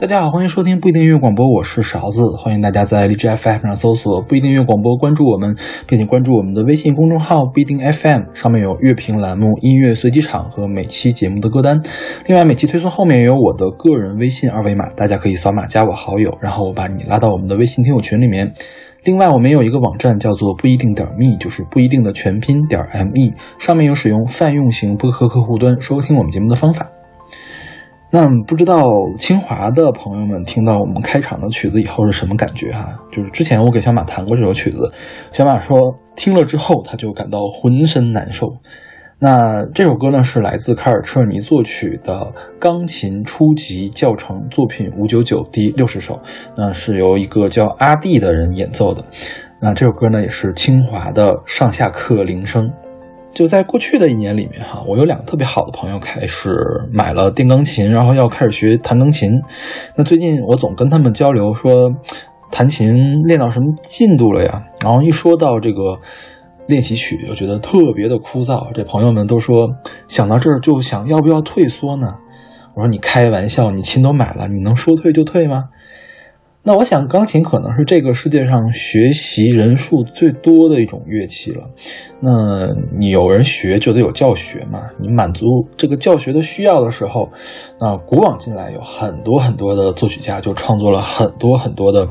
[0.00, 5.56] 大家好，欢迎收听不一定音乐广播，我是勺子，欢迎大家在荔枝 FM 上搜索不一定音乐广播，关注我们，
[5.88, 11.82] 并且关注我们的微信公众号不一定 FM，上面有乐评栏目、音乐随机场和每期节目的歌单。
[12.26, 18.54] 另外，每期推送后面也有我的个人微信二维码，大家可以扫码加我好友，然后我把你拉到我们的微信听友群里面。
[19.02, 22.80] 另外，我们有一个网站叫做不一定点 me，就是不一定的全拼点
[23.12, 26.88] me，上面有使用泛用型播客客户端收听我们节目的方法。
[28.10, 28.82] 那不知道
[29.18, 32.98] 清华的朋友们听到我们开场的曲子以后是什么感觉哈？
[33.12, 34.90] 就是之前我给小马弹过这首曲子，
[35.30, 35.78] 小马说
[36.16, 38.46] 听了之后他就感到浑身难受。
[39.20, 46.18] 那这首歌呢是来自卡尔彻尼作曲的钢琴初级教程作品五九九第六十首，
[46.56, 49.04] 那是由一个叫阿弟的人演奏的。
[49.60, 52.70] 那这首歌呢也是清华的上下课铃声。
[53.38, 56.50] 就在过去的一年里面，哈，我有两个特别好的朋友开始
[56.90, 59.30] 买了电钢琴，然后要开始学弹钢琴。
[59.94, 61.88] 那最近我总跟他们交流说，
[62.50, 64.60] 弹琴练到什么进度了呀？
[64.82, 66.00] 然后一说到这个
[66.66, 68.72] 练习曲，就觉得特别的枯燥。
[68.74, 69.68] 这朋友们都说，
[70.08, 72.16] 想到这儿就想要不要退缩呢？
[72.74, 75.66] 我说你开玩笑，你琴都买了，你能说退就退吗？
[76.68, 81.64] 那我想，钢琴可能是这个世界上学习人数最多的一种乐器了。
[82.20, 84.82] 那你有人学，就得有教学嘛。
[84.98, 87.26] 你满足这个教学的需要的时候，
[87.80, 92.06] 那古往今来有很多很多的作曲家就创作了很多很多的。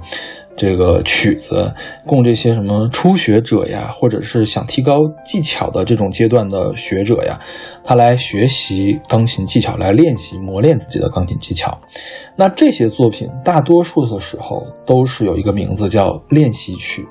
[0.57, 1.71] 这个曲子
[2.03, 7.39] 供这些什么初学者呀，或者是想提高技巧的这种阶段的学者呀，
[7.83, 11.79] 他来学习钢琴技巧，来练习磨练自己的钢琴技巧。
[12.35, 17.05] 那这些作品大多数的时候都是有一个名字叫练习曲。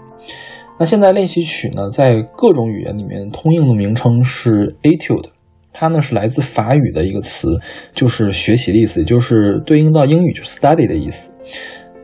[0.79, 5.25] 那现在练习曲呢，在各种语言里面通用的名称是 etude，
[5.73, 7.49] 它呢是来自法语的一个词，
[7.95, 11.33] 就是学习的意思，也就是对应到英语就 study 的意思。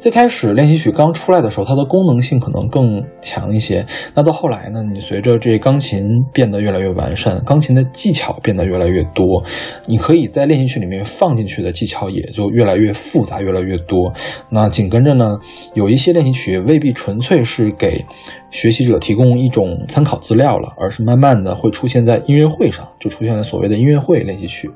[0.03, 3.87] 最开始练习曲刚出来的时候，它的功能性可能更强一些。
[4.17, 6.03] 那到后来呢，你随着这钢琴
[6.33, 9.45] 变得越来越完善，钢琴的技巧变得越来越多，
[9.87, 14.13] 你可以在练习曲里面放进去的技巧也就越来越复杂，越来越多。
[14.51, 15.39] 那紧跟着呢，
[15.75, 18.05] 有一些练习曲未必纯粹是给
[18.51, 24.69] 学习者提供一种参考资料了，而是慢慢的会出现在音乐会上，就出现了所谓的音乐会练习曲。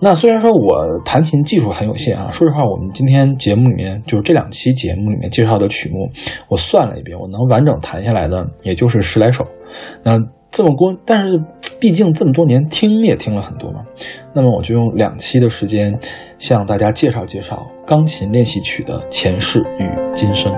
[0.00, 6.08] 那虽然说我弹琴技术很有限啊，说实话，我们今天节目里面就是这两期节目里面介绍的曲目，
[6.48, 9.46] 我算了一遍，我能完整弹下来的也就是十来首。
[10.02, 10.18] 那
[10.50, 11.42] 这么多，但是
[11.80, 13.80] 毕竟这么多年听也听了很多嘛，
[14.34, 15.98] 那么我就用两期的时间
[16.38, 20.54] 向大家介绍介绍钢琴练习曲的前世与今生。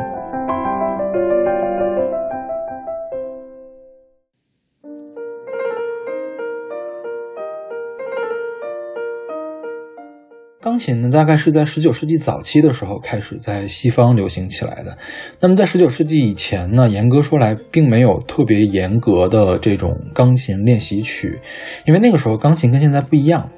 [10.78, 14.96] 琴呢，大概是在十九世纪早期的时候开始在西方流行起来的。
[15.40, 21.38] 那么在十九世纪以前呢，严格说来，并没有特别严格的这种钢琴练习曲，
[21.84, 23.50] 因为那个时候钢琴跟现在不一样。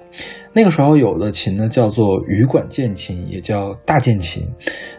[0.52, 4.42] 那个时候有的琴呢叫做羽管键琴，也叫大键琴。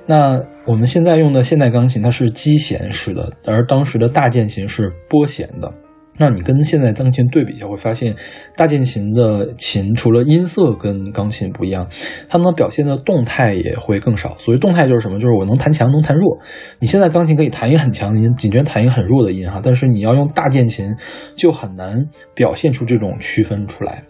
[0.05, 5.73] 那我们现在用的现代钢琴，它是击弦式的，而当时的大键琴是拨弦的。
[6.21, 8.15] 那你跟现在钢琴对比一下，会发现
[8.55, 11.87] 大键琴的琴除了音色跟钢琴不一样，
[12.29, 14.37] 它们表现的动态也会更少。
[14.37, 15.19] 所谓动态就是什么？
[15.19, 16.37] 就是我能弹强，能弹弱。
[16.77, 20.85] 你现在钢琴可以弹一个很强的音，紧接着弹一个很弱的音哈，但是你要用大键琴
[21.35, 21.99] 就很难
[22.35, 24.03] 表现出这种区分出来。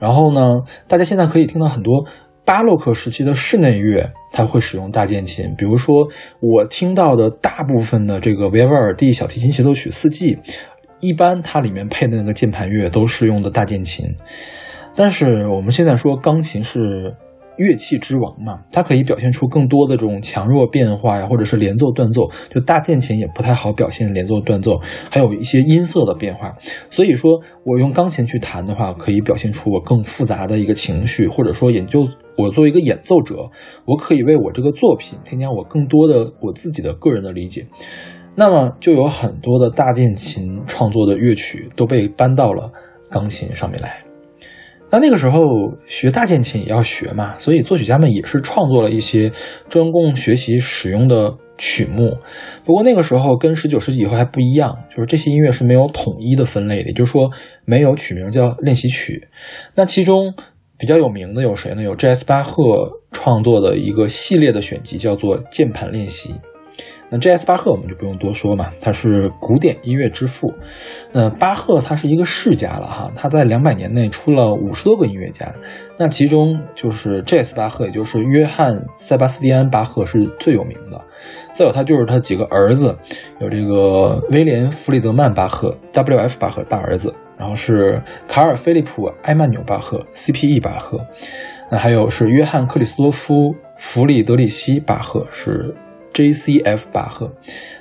[0.00, 0.40] 然后呢，
[0.88, 2.04] 大家现在可以听到很多
[2.44, 6.08] 巴洛克时期的室内乐，它会使用大键琴，比如说
[6.40, 10.36] 我听到的大部分的这个维瓦尔第小提琴协奏曲四季。
[11.02, 14.06] 一般它里面配的那个键盘乐都是用的大键琴，
[14.94, 17.12] 但是我们现在说钢琴是
[17.58, 26.56] 乐器之王嘛，它可以表现出更多的这种强弱变化呀，或者是连奏断奏，就大键琴也不太好表现连奏断奏，还有一些音色的变化。
[26.88, 32.08] 所以说我用钢琴去弹的话，可以表现出我更复杂的一个情绪，或者说也就
[32.38, 33.50] 我作为一个演奏者，
[33.84, 37.66] 我可以为我这个作品添加我更多的我自己的个人的理解。
[38.34, 42.70] 那么就有很多的大键琴创作的乐曲都被搬到了
[43.10, 44.02] 钢琴上面来。
[44.90, 45.40] 那那个时候
[45.86, 49.32] 学大键琴也要学嘛，所以作曲家们也是创作了一些
[49.68, 52.14] 专供学习使用的曲目。
[52.64, 57.30] 不过那个时候跟十九世纪以后还不一样，就是这些音乐是没有统一的分类的，也就是说
[57.64, 59.28] 没有曲名叫练习曲。
[59.76, 60.34] 那其中
[60.76, 61.82] 比较有名的有谁呢？
[61.82, 62.26] 有 J.S.
[62.26, 62.62] 巴赫
[63.12, 66.34] 创作的一个系列的选集，叫做键盘练习。
[67.12, 67.44] 那 J.S.
[67.44, 70.50] 巴赫我们就不用多说嘛，他是古典音乐之父。
[71.12, 75.52] 那巴赫他是一个世家了哈，他在两百年内出了五十多个音乐家，
[75.98, 77.54] 那其中就是 J.S.
[77.54, 80.98] 巴赫，也就是约翰·塞巴斯蒂安·巴赫是最有名的。
[81.52, 82.96] 再有他就是他几个儿子，
[83.40, 86.38] 有这个威廉·弗里德曼·巴赫 （W.F.
[86.40, 90.58] 巴赫大儿子），然后是卡尔·菲利普·埃曼纽·巴赫 （C.P.E.
[90.58, 90.98] 巴赫），
[91.70, 93.34] 那还有是约翰·克里斯多夫·
[93.76, 95.74] 弗里德里希·巴赫是。
[96.12, 96.86] J.C.F.
[96.92, 97.32] 巴赫，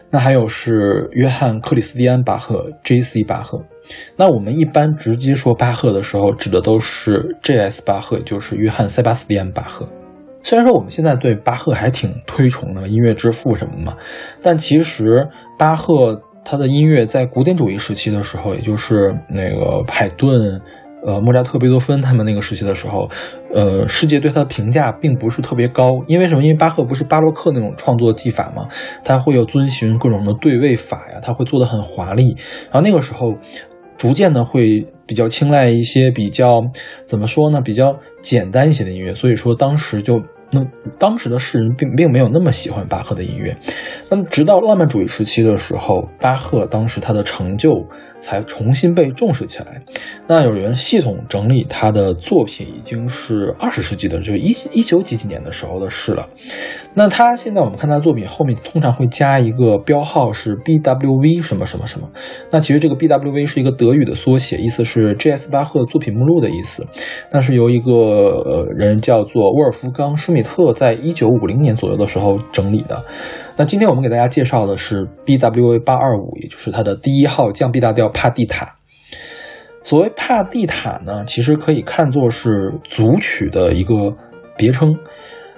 [0.10, 3.24] 那还有是约翰克里斯蒂安巴赫 J.C.
[3.24, 3.62] 巴赫。
[4.16, 7.82] 那我们一般直接说巴赫的时候，指的都是 J.S.
[7.84, 9.88] 巴赫，就是约翰塞巴斯蒂安巴赫。
[10.44, 13.96] 虽然说我们现在对巴赫还挺推崇的，音乐之父什么的嘛，
[14.42, 20.60] 但其实巴赫他的音乐在古典主义时期的时候，也就是那个海顿。
[21.06, 23.10] 呃，莫扎特、贝多芬他们那个时期的时候，
[23.54, 26.44] 呃，世界对他的评价并不是特别高，因为什么？
[26.44, 28.68] 因为巴赫不是巴洛克那种创作技法嘛，
[29.04, 32.36] 他会有遵循各种的对位法呀，他会做的很华丽。
[32.72, 33.36] 然后那个时候，
[33.98, 36.62] 逐渐的会比较青睐一些比较
[37.06, 37.62] 怎么说呢？
[37.62, 40.22] 比较简单一些的音乐，所以说当时就。
[40.52, 40.66] 那
[41.00, 43.56] 当时的世人并并没有那么喜欢巴赫的音乐，
[44.10, 47.88] 那么直到浪漫主义时期的时候，巴赫当时他的成就
[48.20, 49.82] 才重新被重视起来。
[50.28, 56.28] 那有人系统整理他的作品，已经是二十世纪的，就一一九几几年的时候的事了。
[56.94, 62.10] 那他现在我们看他的作品后面通常会加一个标号是 B W V 什么什么什么。
[62.52, 66.86] 那其实这个 B W V 是一个德语的缩写，意思是 J S 巴赫作品目录的意思。
[67.32, 73.02] 那是由一个呃人叫做沃尔夫冈舒米特在一九五零年左右的时候整理的。
[73.58, 78.76] 那今天我们给大家介绍的是 B W V 八二五，也就是他的第一号降 B 大调帕蒂塔。
[79.84, 84.14] 所谓帕蒂塔呢，其实可以看作是组曲的一个
[84.58, 84.94] 别称。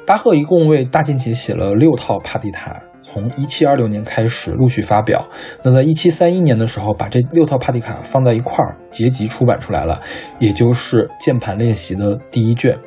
[0.06, 5.26] 巴赫一共为大键琴写了六套帕蒂塔，从一七二六年开始陆续发表。
[5.64, 10.02] 那在一七三一年的时候，把这六套帕蒂卡放在一块儿，结集出版出来了，
[10.40, 12.78] 也就是键盘练习的第一卷。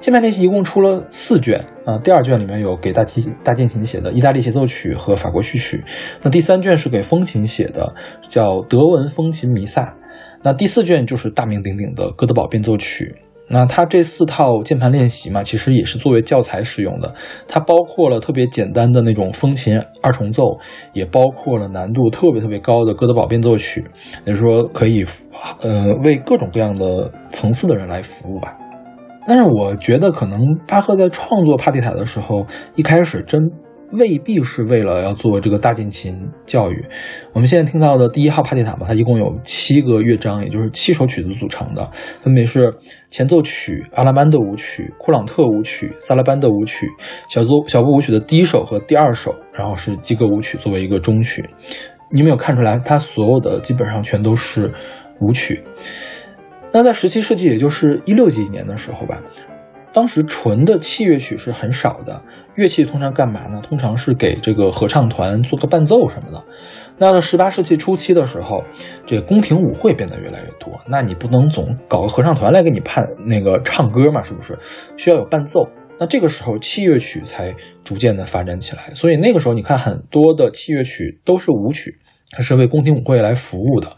[0.00, 5.84] 键盘练习一共出了四卷啊，第二卷里面有给大提大键琴写的意大利协奏曲和法国序曲，
[6.22, 7.94] 那第三卷是给风琴写的，
[8.28, 9.96] 叫德文风琴弥撒。
[10.42, 13.14] 那第四卷就是大名鼎鼎的哥德堡变奏曲。
[13.48, 17.14] 那它这四套键盘练习嘛，其实也是作为教材使用的。
[17.46, 20.58] 它包括了特别简单的那种风琴二重奏，
[20.92, 23.84] 也包括了难度特别特别高的哥德堡变奏曲，
[24.26, 25.04] 也就是说可以，
[25.62, 28.54] 呃，为各种各样的层次的人来服务吧。
[29.26, 32.46] 但是我觉得，可能巴赫在创作帕蒂塔的时候，
[32.76, 33.40] 一开始真。
[33.92, 36.84] 未必是为了要做这个大键琴教育。
[37.32, 41.88] 我们现在听到的第一号帕蒂塔嘛，它一共有七个乐章，也就是七首曲子组成的，
[42.20, 42.74] 分别是
[43.08, 46.86] 前奏曲、阿拉曼德舞曲、库朗特舞曲、萨拉班德舞曲、
[47.30, 51.48] 小奏小步舞曲的第一首和第二首，然后是基格舞曲作为一个中曲。
[52.10, 54.72] 你没有看出来，它所有的基本上全都是
[55.20, 55.62] 舞曲。
[56.72, 59.22] 那在十七世纪，也就是一六几年的时候吧。
[59.92, 62.22] 当时纯的器乐曲是很少的，
[62.54, 63.60] 乐器通常干嘛呢？
[63.62, 66.44] 通常是给这个合唱团做个伴奏什么的。
[66.98, 68.62] 那到十八世纪初期的时候，
[69.06, 74.22] 这宫廷舞会变得越来越多，那你不能总搞个合唱团来给你判那个唱歌嘛？
[74.22, 74.58] 是不是？
[74.96, 75.68] 需要有伴奏。
[75.98, 78.94] 那这个时候器乐曲才逐渐的发展起来。
[78.94, 81.98] 所以那个时候你看很多的器乐曲都是舞曲。
[82.30, 83.88] 它是为宫廷舞会来服务的。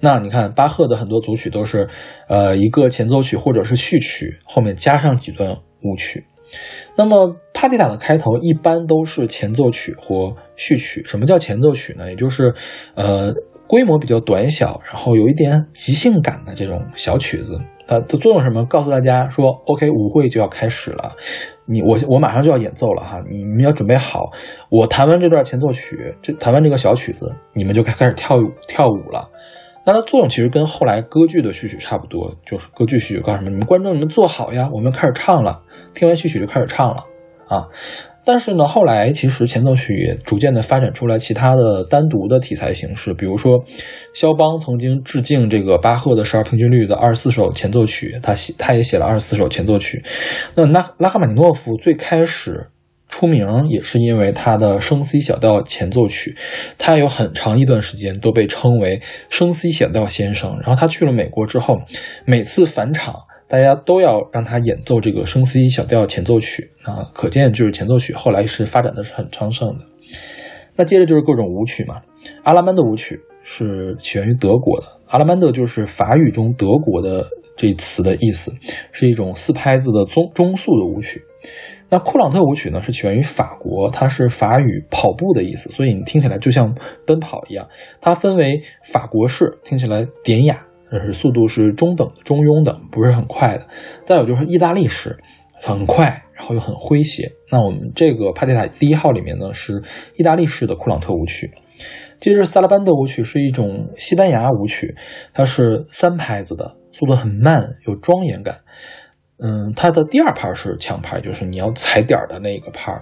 [0.00, 1.88] 那你看，巴赫的很多组曲都是，
[2.28, 6.24] 呃，一个前奏曲或者是序曲，后面加上几段舞曲。
[6.96, 11.02] 那么帕蒂塔的开头一般都是前奏曲或序曲。
[11.06, 12.10] 什么叫前奏曲呢？
[12.10, 12.52] 也就是，
[12.94, 13.32] 呃，
[13.66, 17.58] 规模比较短小，然后有一点即兴感的这种小曲子。
[17.86, 18.64] 它的作用什么？
[18.66, 21.12] 告诉大家说，OK，舞会就要开始了。
[21.70, 24.30] 你我我马上就要演奏了哈，你们要准备好。
[24.68, 29.30] 我弹完这段前奏曲，这弹完这个小曲子，你们就开开始跳舞跳舞了。
[29.86, 33.50] 那它作用其实跟后来歌剧的序曲差不多，就是歌剧序曲告诉什么？
[33.50, 35.62] 你们观众你们坐好呀，我们开始唱了。
[35.94, 37.04] 听完序曲就开始唱了
[37.48, 37.66] 啊。
[38.24, 43.58] 但是呢，后来其实前奏曲也逐渐的发展出来其他的单独的题材形式，比如说，
[44.14, 50.04] 肖邦曾经致敬这个巴赫的十二平均律的二十四首前奏曲，他写他也写了二十四首前奏曲。
[50.54, 52.68] 那拉拉赫玛尼诺夫最开始
[53.08, 56.36] 出名也是因为他的升 C 小调前奏曲，
[56.76, 59.00] 他有很长一段时间都被称为
[59.30, 60.58] 升 C 小调先生。
[60.60, 61.78] 然后他去了美国之后，
[62.26, 63.14] 每次返场。
[63.50, 69.84] 大家都要让他演奏这个升 C 小调前奏曲啊，可见就是前奏曲后来是发展的是很昌盛的。
[70.76, 72.00] 那接着就是各种舞曲嘛，
[72.44, 77.26] 阿拉曼德舞曲是起源于德国的，阿拉曼德就是法语中德国的
[77.56, 78.54] 这词的意思，
[78.92, 81.20] 是一种四拍子的中中速的舞曲。
[81.88, 86.72] 那库朗特舞曲呢，是起源于法国，它是法语跑步的意思，所以你听起来就像
[87.04, 87.68] 奔跑一样。
[88.00, 93.66] 它分为法国式，听起来典雅，但是速度是中等、中庸的，不是很快的。
[94.04, 95.18] 再有就是意大利式，
[95.62, 97.32] 很快，然后又很诙谐。
[97.50, 99.82] 那我们这个帕蒂塔第一号里面呢，是
[100.16, 101.50] 意大利式的库朗特舞曲。
[102.18, 104.94] 接着萨拉班德舞曲是一种西班牙舞曲，
[105.32, 108.58] 它是三拍子的，速度很慢，有庄严感。
[109.42, 112.92] 嗯，它的第二拍是强拍，就是你要踩点的那个拍。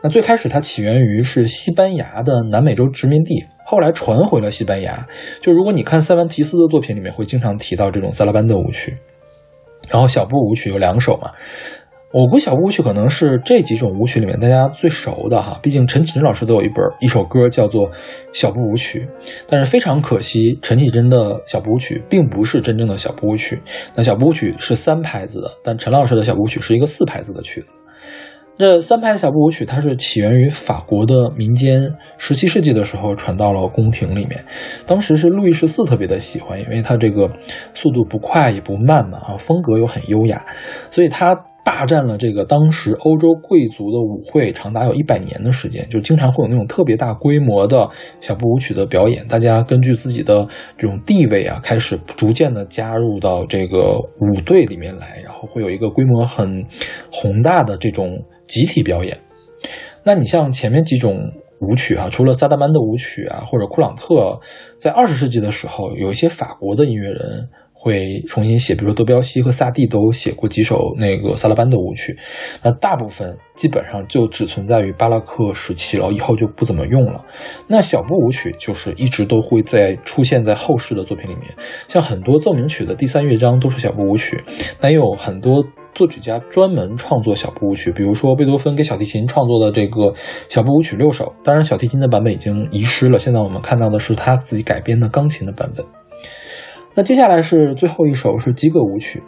[0.00, 5.06] 那最开始它起源于是西班牙的南美洲殖民地，后来传回了西班牙。
[5.40, 8.96] 就如果你看塞万提斯的作品里面，会经常提到这种萨拉班德舞曲。
[9.90, 11.30] 然后小步舞曲有两首嘛。
[12.14, 17.90] 我估小步舞曲可能是这几种舞曲里面大家最熟的哈，毕竟陈绮贞老师都有一本一首歌叫做
[18.34, 19.08] 《小步舞曲》，
[19.48, 23.62] 但是非常可惜，陈绮贞的小步舞曲并不是真正的小步舞曲。
[23.94, 27.72] 那小步舞曲是三拍子的，但陈老师的小步舞曲是一个四拍子的曲子。
[28.58, 34.44] 这三拍的小步舞曲，它是起源于法国的民间，十七世纪的时候传到了宫廷里面，
[34.86, 37.30] 当时是路易十四特别的喜欢，因为它这个
[37.74, 40.44] 速度不快也不慢嘛，啊，风格又很优雅，
[40.90, 41.34] 所以他。
[41.64, 47.88] 霸占了这个当时欧洲贵族的舞会，长达有一百年的时间，就经常会有那种特别大规模的
[48.20, 49.24] 小步舞曲的表演。
[49.28, 50.44] 大家根据自己的
[50.76, 56.66] 这种地位啊，开始逐渐的加入到这个舞队里面来，然后会有一个规模很
[57.12, 58.20] 宏大的这种
[58.52, 59.16] 集体表演。
[60.04, 61.16] 那你像前面几种
[61.60, 64.38] 舞曲啊，除了萨达曼的舞曲啊，或者库朗特，
[64.78, 67.48] 在二十世纪的时候，有一些法国的音乐人。
[67.84, 72.16] 会重新写，比如说德彪西和萨蒂都写过几首那个萨拉班的舞曲，
[72.62, 77.24] 那大部分基本上就只存在于巴拉克时期了，以后就不怎么用了。
[77.66, 81.46] 那小步舞曲就是一直都会在出现在后世的作品里面，
[81.88, 84.40] 像很多奏鸣曲的第三乐章都是小步舞曲，
[84.80, 85.60] 那也有很多
[85.94, 90.14] 作曲家专门创作小步舞曲，比如说贝多芬给小提琴创作的这个
[90.48, 95.84] 小步舞曲六首，当然小提琴的版本已经遗失了，现在我们看到的是他自己改编的钢琴的版本。
[96.94, 99.22] 那接下来是最后一首是吉格舞曲，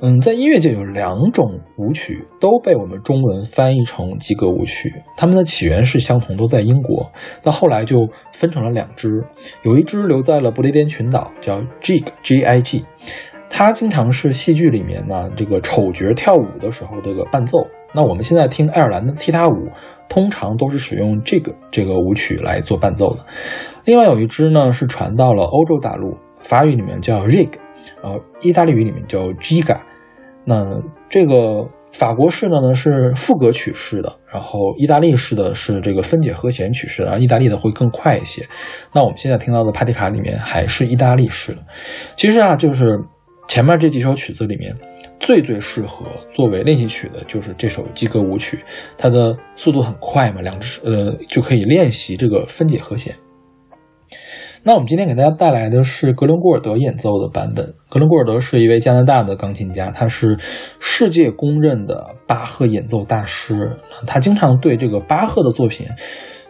[0.00, 9.22] 嗯，在音乐界有两种舞曲都被我们中文翻译成吉格舞曲，它们的起源是相同，都在英国，到后来就分成了两支，
[9.62, 12.86] 有一支留在了不列颠群岛，叫 Jig G I G，
[13.50, 17.58] 它经常是戏剧里面呢这个丑角跳舞的时候这个伴奏。
[17.92, 19.68] 那我们现在听爱尔兰的踢踏舞，
[20.08, 23.26] 通常都是使用这个这个舞曲来做伴奏的。
[23.84, 26.16] 另外有一支呢是传到了欧洲大陆。
[26.42, 27.50] 法语里面叫 rig，
[28.02, 29.78] 呃，意大利语里面叫 giga。
[30.46, 30.80] 那
[31.10, 38.42] 这个法国式的呢是副歌曲式的，然后意大利式的是这个分解和弦曲式的，意大利的会更快一些。
[38.94, 41.58] 那我们现在听到的帕蒂卡里面还是意大利式的。
[42.16, 42.98] 其实啊，就是
[43.50, 44.72] 前面这几首曲子里面
[45.18, 48.60] 最最适合作为练习曲的就是这首基格舞曲，
[48.96, 53.12] 它的速度很快嘛，两只呃就可以练习这个分解和弦。
[54.62, 57.74] 那我们今天给大家带来的是格伦古尔德演奏的版本。
[57.88, 60.36] 格伦古尔德是一位加拿大的钢琴家，他是
[60.78, 63.76] 世界公认的巴赫演奏大师。
[64.06, 65.88] 他经常对这个巴赫的作品，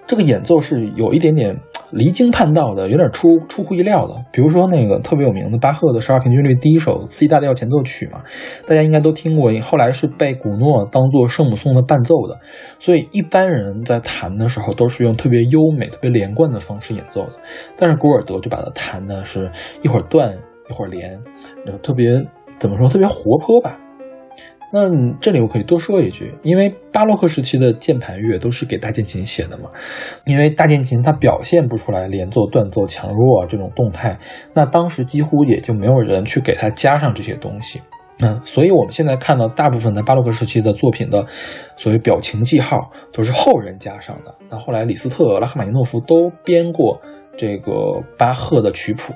[0.07, 1.59] 这个演奏是有一点点。
[1.92, 8.23] 离经叛道的，有点出出乎意料的，比如说那个特别有名的巴赫的十二平均律第一首 C 大调前奏曲嘛，
[8.66, 9.50] 大家应该都听过。
[9.61, 12.38] 后来是被古诺当做圣母颂的伴奏的，
[12.78, 17.32] 所以一般人在弹的时候都是用特别优美、特别连贯的方式演奏的。
[17.76, 19.50] 但是古尔德就把它弹的是
[19.82, 21.20] 一会儿断一会儿连，
[21.82, 22.25] 特别
[22.59, 23.76] 怎么说，特别活泼吧。
[24.73, 24.89] 那
[25.21, 29.69] 这里我可以多说一句，因为巴洛克时期的键盘乐都是给大键琴写的嘛，
[30.25, 34.17] 因为大键琴它表现不出来连奏、断奏、强弱这种动态，
[34.55, 37.81] 那当时几乎也就没有人去给它加上这些东西。
[38.21, 41.27] 嗯，所以我们现在看到大部分的巴洛克时期的作品的
[41.77, 42.79] 所谓表情记号
[43.12, 44.35] 都是后人加上的。
[44.49, 47.00] 那后来李斯特、拉赫玛尼诺夫都编过
[47.37, 49.15] 这个巴赫的曲谱，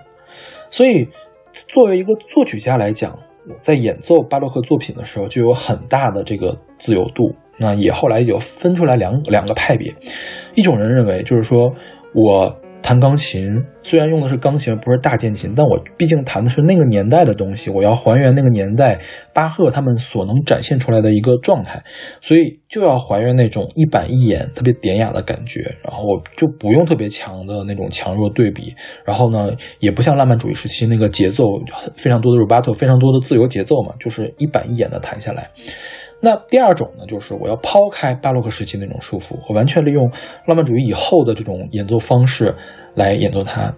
[0.69, 1.09] 所以
[1.53, 3.17] 作为一个作曲家来讲。
[3.61, 7.35] 在演奏巴洛克作品的时候，就有很大的这个自由度。
[7.59, 9.95] 那也后来有分出来两两个派别，
[10.55, 11.75] 一种人认为就是说
[12.15, 12.61] 我。
[12.85, 19.01] 弹钢琴虽然用的是钢琴，不是大键琴，但我毕竟弹的是那个年代的东西，我要还原那个年代
[19.33, 21.83] 巴赫他们所能展现出来的一个状态，
[22.21, 26.05] 所以就要还原那种一板一眼、特别典雅的感觉，然后
[26.37, 28.75] 就不用特别强的那种强弱对比，
[29.07, 31.45] 然后呢，也不像浪漫主义时期那个节奏
[31.97, 35.49] 非常多的 rubato，非常多的自由节奏嘛，就是一板一眼的弹下来。
[36.25, 40.11] 那第二种呢，就是我要抛开巴洛克时期那种束缚，我完全利用
[40.47, 42.55] 浪漫主义以后的这种演奏方式
[42.95, 43.71] 来演奏它。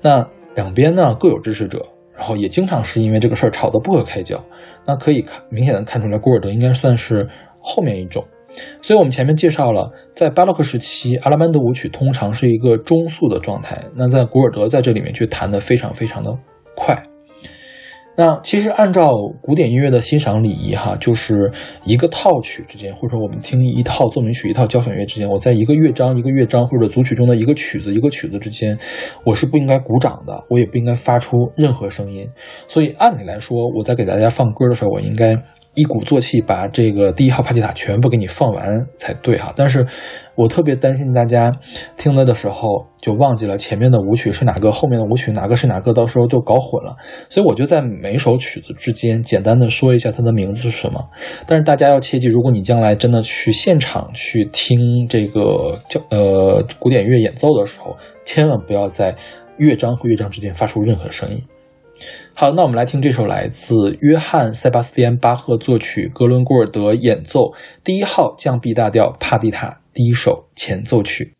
[0.00, 4.42] 那两边呢各有支持者，然后也经常是因为这个事儿吵得不可开交。
[4.84, 7.28] 那可以看明显的看出来，古尔德应该算是
[7.60, 8.24] 后面一种。
[8.82, 13.80] 所以我们前面介绍了，在巴洛克时期，阿拉曼德舞曲通常是一个中速的状态。
[13.94, 16.36] 那在古尔德在这里面却弹得非常非常的
[16.74, 17.00] 快。
[18.16, 21.50] 那其实按照古典音乐的欣赏礼仪，哈，就是
[21.84, 28.78] 一个套曲之间，或者说我们听一套奏鸣曲、一套交响乐之间，我在一个乐章、一个乐章或者组曲中的一个曲子、一个曲子之间，
[29.24, 32.28] 我是不应该鼓掌的，我也不应该发出任何声音。
[32.68, 35.36] 所以按理来说，我在给大家放歌的时候，我应该。
[35.74, 39.86] 一鼓作气把这个第一号帕蒂塔全部给你放完才对哈，但是
[40.34, 41.52] 我特别担心大家
[41.96, 46.96] 听了的时候就忘记了前面的舞曲是哪个，后面的舞曲哪个是哪个，到时候就搞混了。
[47.28, 51.04] 所以我就在每首曲子之间简单的说一下它的名字是什么。
[51.46, 59.14] 但是大家要切记，如果你将来真的去现场去听这个叫呃古典乐演奏的时候，千万不要在
[59.58, 61.38] 乐章和乐章之间发出任何声音。
[62.34, 67.52] 好，那我们来听这首来自约翰·塞巴斯蒂安·巴赫作曲、格伦·古尔德演奏
[67.84, 71.36] 第一号降 B 大调帕蒂塔第一首前奏曲。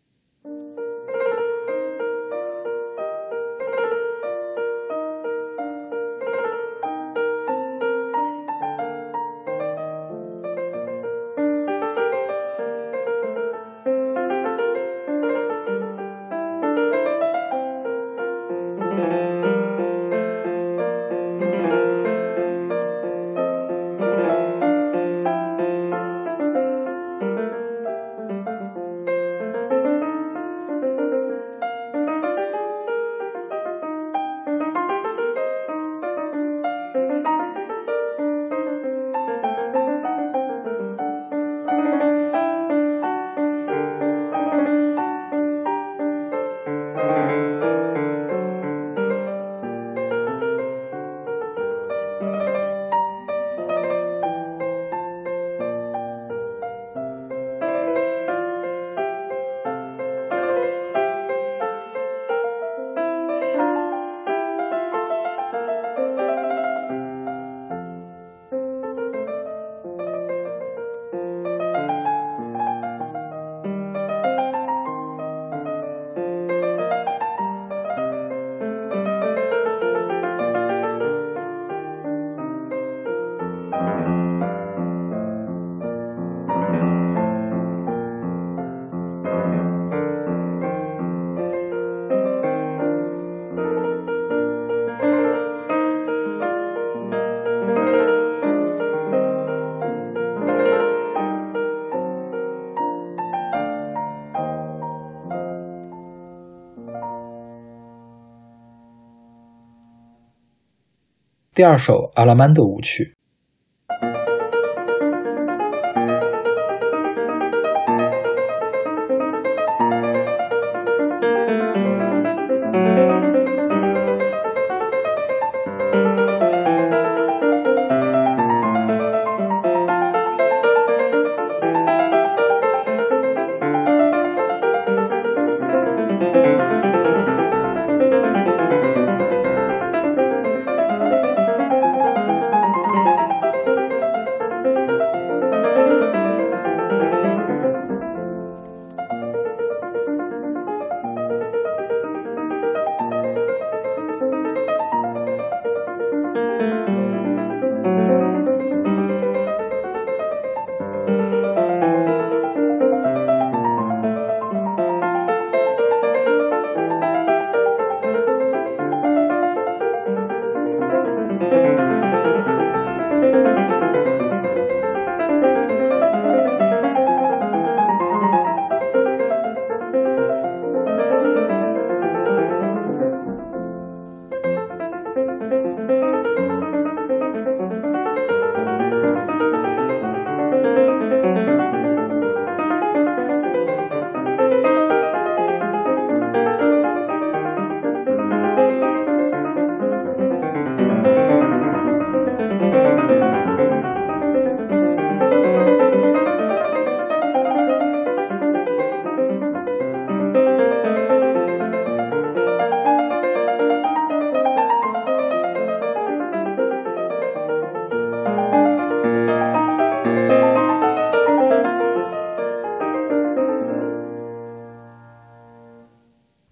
[111.55, 113.13] 第二首阿拉曼的舞曲。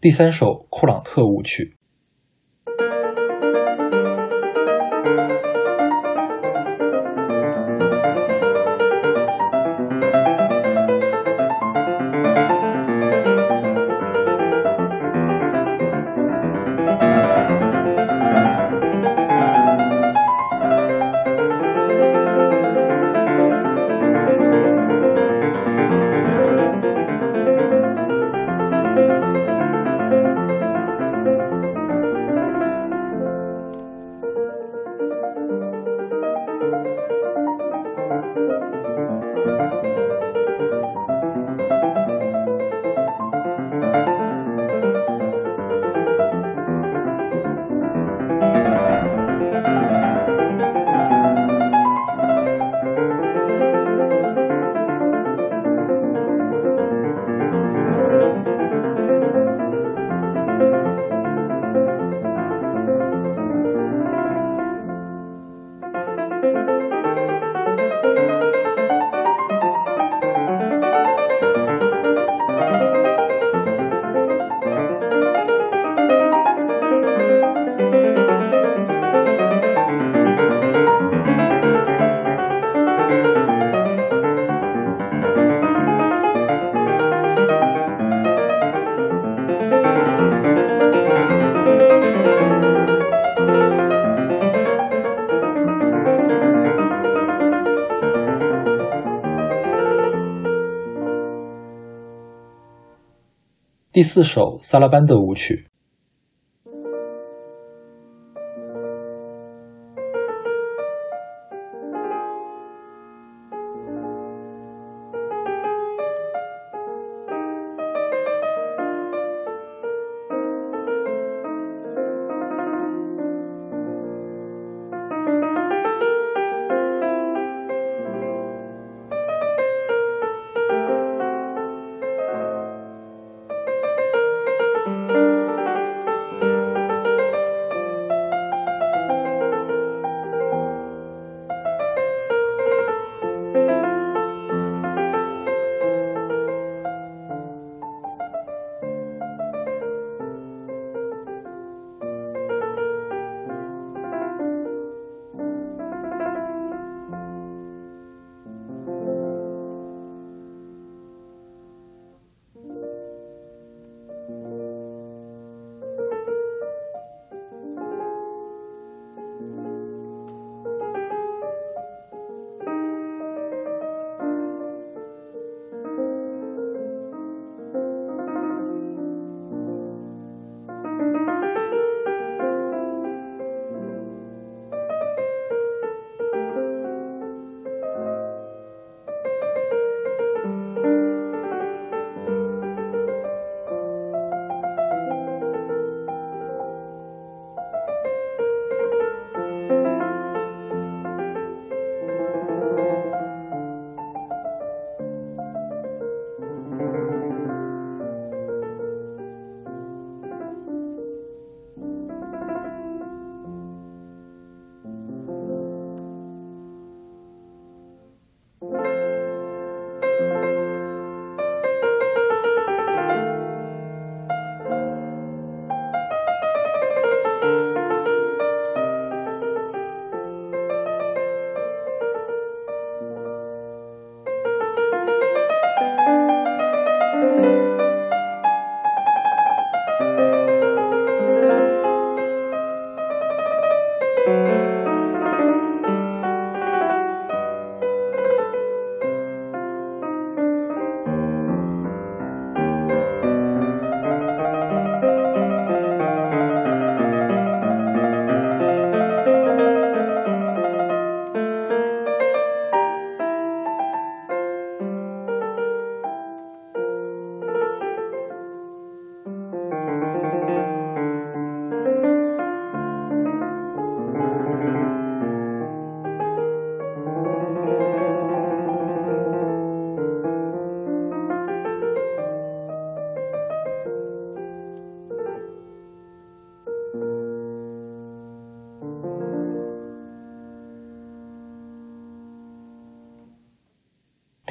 [0.01, 1.77] 第三首库朗特舞曲。
[103.93, 105.70] 第四首萨拉班德舞曲。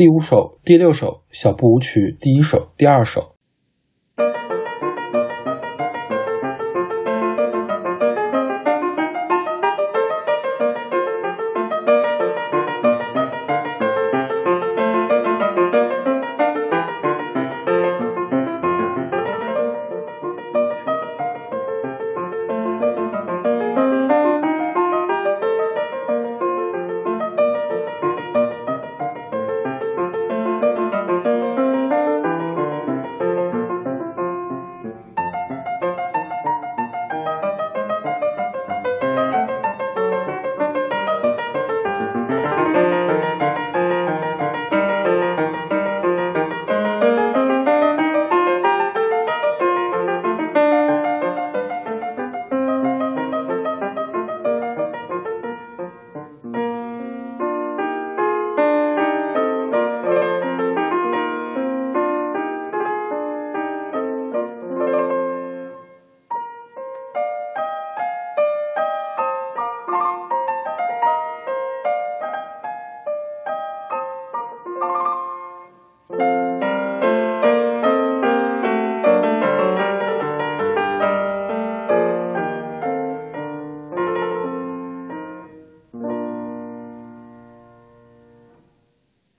[0.01, 3.35] 第五首、第六首小步舞曲第一首、第二首。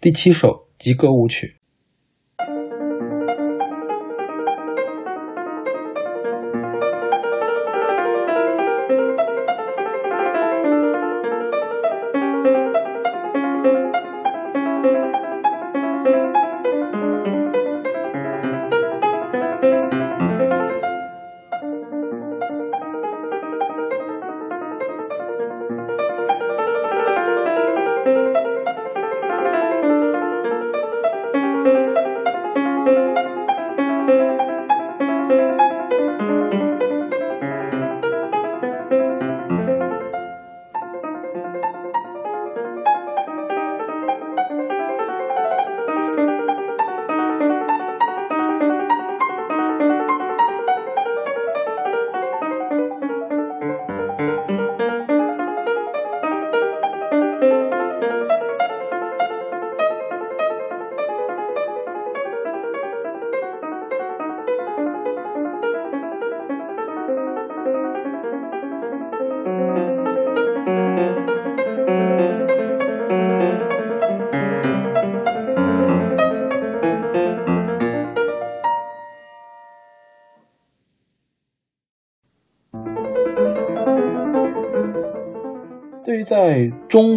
[0.03, 1.60] 第七首吉格舞曲。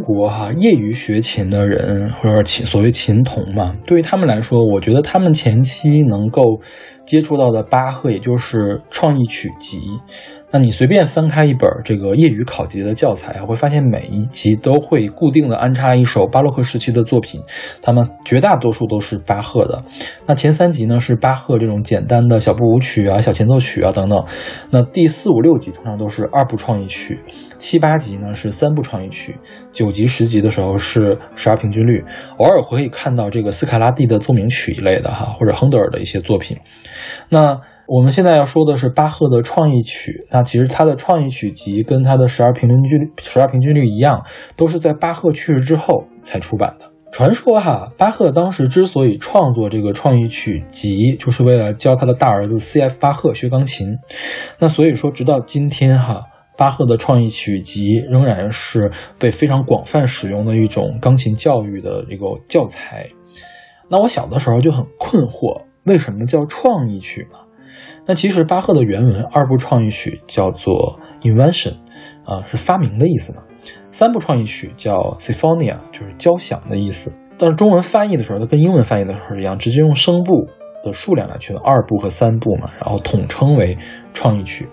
[0.04, 6.60] 国哈，业余学琴的人或者琴所谓琴童嘛，对于他们来说，我觉得他们前期能够
[7.04, 9.80] 接触到的巴赫，也就是创意曲集。
[10.54, 17.42] 那你随便翻开一本这个业余考级的教材啊，会发现每一集都会固定的安插一首巴洛克时期的作品，
[17.82, 19.82] 他们绝大多数都是巴赫的。
[20.28, 24.24] 那前三集呢是巴赫这种简单的小步舞曲啊、小前奏曲啊等等。
[24.70, 27.18] 那第四五六集通常都是二部创意曲，
[27.58, 29.36] 七八集呢是三部创意曲，
[29.72, 32.04] 九集十集的时候是十二平均律，
[32.38, 36.56] 偶尔会看到这个斯卡拉蒂的奏鸣曲一类的哈，或者亨德尔的一些作品。
[37.28, 44.24] 那我们现在要说的是巴赫的创意曲，那其实他的创意曲集跟他的十二平均律、十二平均律一样，
[44.56, 46.90] 都是在巴赫去世之后才出版的。
[47.12, 52.98] 传说哈，巴赫当时之所以创作这个创意曲集，就是为了教他的大儿子 C.F.
[52.98, 53.96] 巴赫学钢琴。
[54.58, 56.22] 那所以说，直到今天哈，
[56.56, 63.08] 巴赫的创意曲集仍然是被非常广泛使用的一种钢琴教育的这个教材。
[63.88, 67.36] 那我小的时候就很困惑，为什么叫创意曲呢？
[68.06, 71.74] 那其实巴赫的原文二部创意曲叫做 invention，
[72.24, 73.42] 啊是发明的意思嘛。
[73.90, 77.12] 三部创意曲叫 symphonia，就是交响的意思。
[77.38, 80.46] 但是中文翻译的时候，它跟英文翻译的时候一样，直接用声部
[80.84, 83.78] 的数量来区分二部和三部嘛，然后统称为
[84.12, 84.68] 创意曲。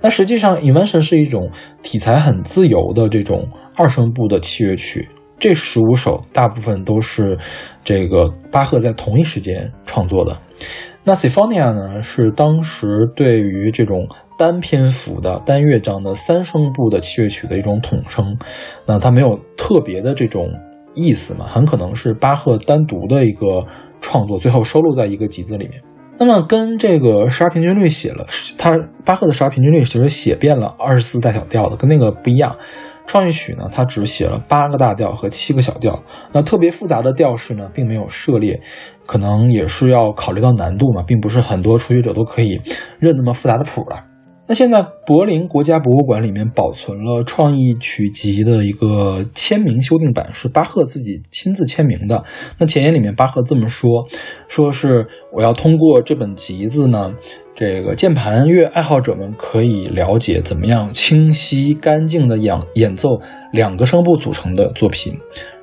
[0.00, 1.50] 那实际上 invention 是一种
[1.82, 5.08] 题材很自由的这种二声部的器乐曲。
[5.38, 7.36] 这十五首大部分都是
[7.84, 10.36] 这个巴赫在同一时间创作的。
[11.04, 18.36] 那 Symphonia 呢，是当时对于这种单篇幅的单乐章的三声部的器乐曲的一种统称。
[18.86, 20.48] 那它没有特别的这种
[20.94, 23.66] 意思嘛，很可能是巴赫单独的一个
[24.00, 25.82] 创作，最后收录在一个集子里面。
[26.16, 32.56] 那么跟这个十二平均律写了，他巴赫的十二平均律其实写遍了二十四大小调的，跟那个不一样。
[33.06, 38.60] 创意曲呢，它只写了八个大调和七个小调，那特别复杂的调式呢，并没有涉猎，
[39.06, 42.60] 可能也是要考虑到难度嘛，并不是很多初学者都可以
[42.98, 44.13] 认那么复杂的谱了。
[44.46, 52.22] 那现在柏林国家博物馆里面保存了创意曲集的一个签名修订版，是巴赫自己亲自签名的。
[52.58, 54.06] 那前言里面巴赫这么说，
[54.46, 57.14] 说是我要通过这本集子呢，
[57.54, 63.18] 这个键盘乐爱好者们可以了解怎么样清晰干净的演演奏
[63.50, 65.18] 两个声部组成的作品，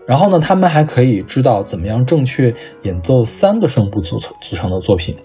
[0.08, 5.16] 然后呢，他们还可以知道怎么样正确演奏三个声部组成组成的作品。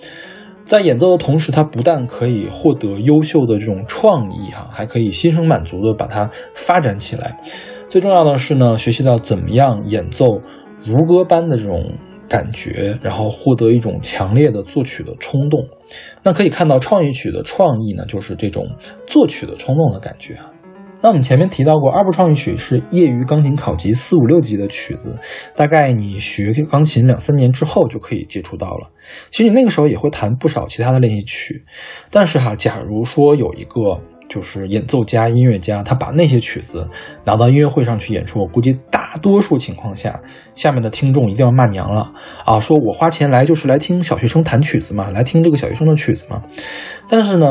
[0.66, 7.38] 在演奏的同时，他不但可以获得优秀的这种创意，哈，还可以心生满足的把它发展起来。
[7.88, 10.26] 最重要的是呢，学习到怎么样演奏
[10.80, 11.92] 如歌般的这种
[12.28, 15.64] 感觉，然后获得一种强烈的作曲的冲动。
[16.24, 18.66] 那可以看到，创意曲的创意呢，就是这种
[19.06, 20.50] 作曲的冲动的感觉啊。
[21.02, 25.18] 那我们前面提到过，二部创意曲是业余钢琴考级四五六级的曲子，
[25.54, 28.90] 大概你学钢琴两三年之后就可以接触到了。
[29.30, 31.64] 其实你那个时候也会弹不少其他的练习曲，
[32.10, 36.88] 但是哈，假如说有一个就是演奏家、音乐家，他把那些曲子
[37.24, 40.20] 拿到音乐会上去演出，我估计大多数情况下，
[40.54, 42.10] 下面的听众一定要骂娘了
[42.44, 42.58] 啊！
[42.58, 46.42] 说我花钱来就是来听小学生弹曲子嘛，来听这个小学生的曲子嘛。
[47.08, 47.46] 但是呢，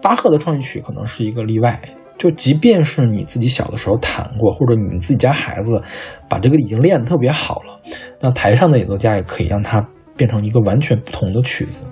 [0.00, 1.78] 巴赫的创意曲可能是一个例外。
[2.18, 5.82] 就即便是你自己小的时候弹过，或者你们自己家孩子
[6.28, 7.80] 把这个已经练得特别好了，
[8.20, 11.86] 那台上的演奏家也可以让它变成一个完全不同的曲子。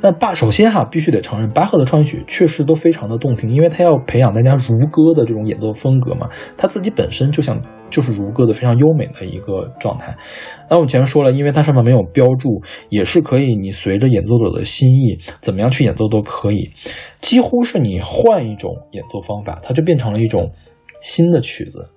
[0.00, 7.58] 那巴首先哈，必须得承认巴赫的创意曲确实都非常的动听，因为他要培养大家如歌的这种演奏风格嘛，他自己本身就想
[7.94, 10.16] 就是如歌的非常优美的一个状态。
[10.68, 16.70] 那我们前面说了，因为它上面没有标注，也是可以你随着演奏者的心意怎么样去演奏都可以，
[17.20, 20.50] 几乎是你换一种演奏方法，它就变成了一种
[21.00, 21.90] 新的曲子。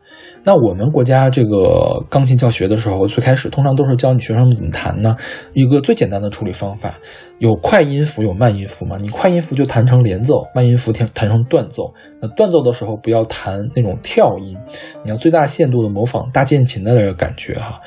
[0.43, 5.15] 那我们国家这个钢琴教学的时候，最开始通常都是教你学生们怎么弹呢？
[5.53, 6.93] 一个最简单的处理方法，
[7.39, 8.97] 有快音符，有慢音符嘛。
[8.99, 11.93] 你快音符就弹成连奏，慢音符弹弹成断奏。
[12.21, 14.57] 那断奏的时候不要弹那种跳音，
[15.03, 17.81] 你要最大限度的模仿大键琴的那个感觉哈。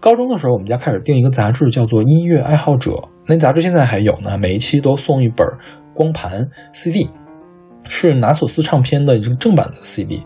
[0.00, 2.92] 高中的时候，我们家开始订一个杂志，叫做《音乐爱好者》，
[3.26, 5.46] 那杂志现在还有呢，每一期都送一本
[5.94, 7.10] 光盘 CD，
[7.84, 10.22] 是拿索斯唱片的这个正版的 CD。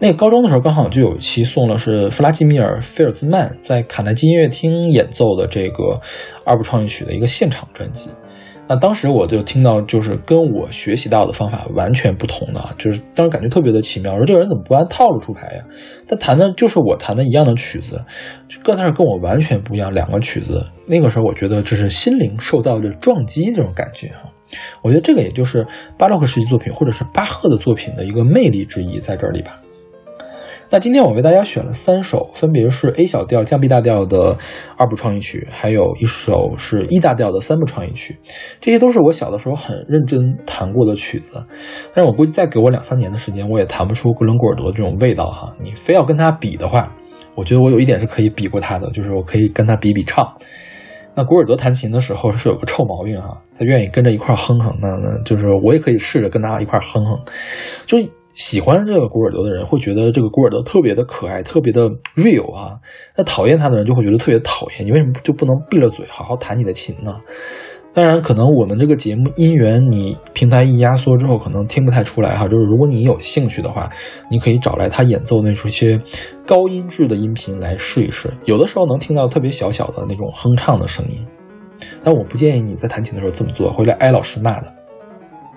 [0.00, 6.00] 那个高中的时候，刚好就有一期送了是弗拉基米尔·菲尔兹曼在卡耐基音乐厅演奏的这个
[6.44, 8.08] 二部创意曲的一个现场专辑。
[8.68, 14.12] 那当时我就听到，就是跟我学习到的方法完全不同的，就是当时感觉特别的奇妙。
[14.12, 15.64] 我说这个人怎么不按套路出牌呀？
[16.06, 18.04] 他弹的就是我弹的一样的曲子，
[18.46, 20.64] 就但是跟我完全不一样，两个曲子。
[20.86, 24.30] 那个时候我觉得这是心灵受到的撞击，这种感觉哈。
[24.82, 25.66] 我觉得这个也就是
[25.98, 29.58] 巴洛克时期作品或者是巴赫的作品的一个魅力之一，在这里吧。
[30.70, 34.36] 那今天我为大家选了三首，分别是 A 小调降 B 大调的
[34.76, 38.18] 二部创意曲，还有一首是 E 大调的三部创意曲。
[38.60, 41.42] 这些都是我小的时候很认真弹过的曲子，
[41.94, 45.50] 但是我估计再给我两三年的时间，我也弹不出格伦古尔德这种味道哈。
[45.58, 46.92] 你非要跟他比的话，
[47.34, 50.30] 我觉得我有一点是可以比过他的，就是我可以跟他比比唱。
[51.14, 57.18] 那古尔德弹琴的时候是有个臭毛病哈，他愿意跟着一块哼哼，那那就是我也可以试着跟他一块哼哼，
[57.86, 57.96] 就。
[58.38, 62.78] 喜欢这个古尔德的人会觉得这个古尔德特别的可爱，特别的 real 啊。
[63.16, 64.86] 那讨厌他的人就会觉得特别讨厌。
[64.86, 67.16] 你为什么就不能闭了嘴好好弹你的琴呢？
[67.92, 72.46] 当然，可能我们这个节目音源你平台一压缩之后，可能听不太出来哈。
[72.46, 73.90] 就是如果你有兴趣的话，
[74.30, 76.00] 你可以找来他演奏那出些
[76.46, 78.32] 高音质的音频来试一试。
[78.44, 81.26] 有的时候能听到特别小小的那种哼唱的声音，
[82.04, 84.72] 但我不建议你在弹琴的时候这么做，会来挨老师骂的。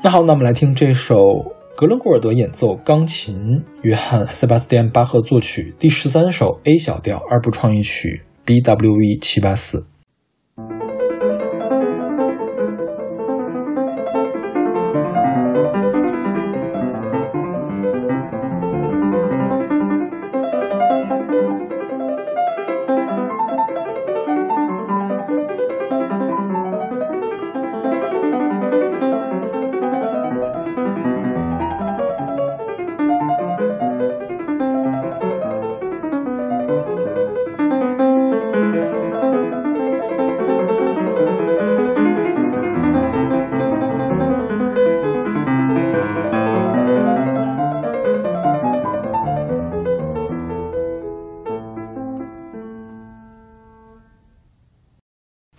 [0.04, 1.46] 那好，那我们来听这首。
[1.76, 9.91] 格伦古尔德演奏钢琴，约翰塞巴斯蒂安巴赫作曲，第十三首 A 小调二部创意曲 BWV 七八四。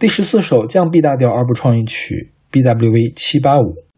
[0.03, 3.92] 第十四首降 B 大调二部创意曲 BWV 七八五。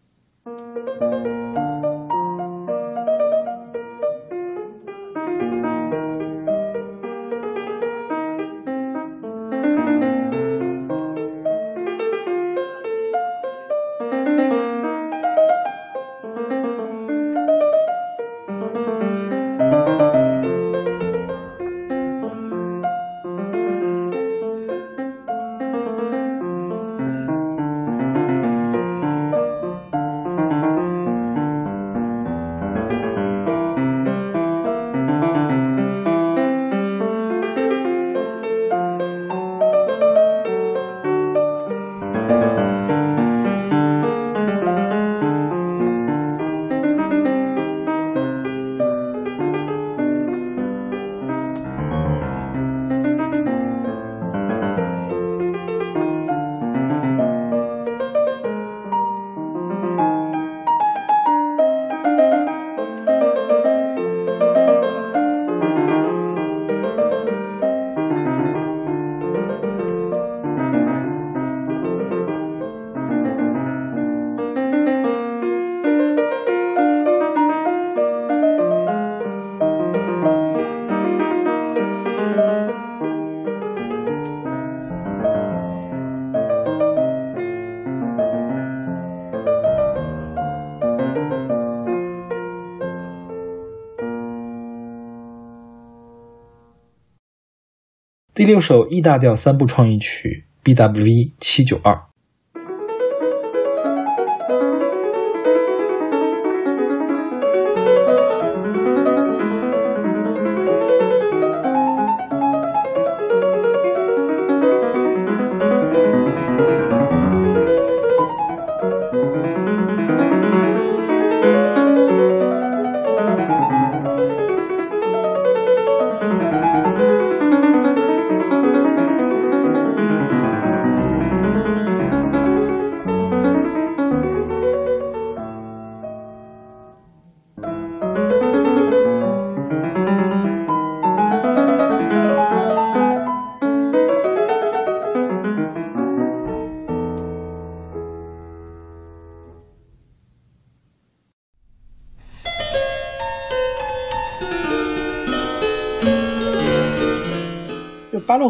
[98.44, 102.03] 第六首 E 大调三部创意曲 BWV 七九二。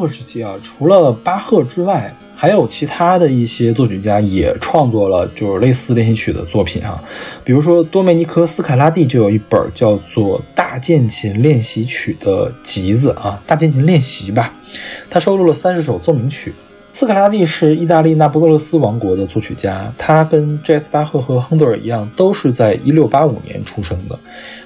[0.04, 7.02] 克时期啊，除了巴赫之外，还有其他的一些作曲家也创作了就是类似练习曲的作品啊。
[7.42, 14.52] 比如说多梅尼科斯凯拉蒂就有一本叫做《大键琴练习曲》的集子啊，《大键琴练习》吧，
[15.08, 16.52] 他收录了三十首奏鸣曲。
[16.92, 20.88] 斯凯拉蒂是意大利那不勒斯王国的作曲家，他跟 J.S.
[20.92, 24.16] 巴赫和亨德尔一样，都是在一六八五年出生的。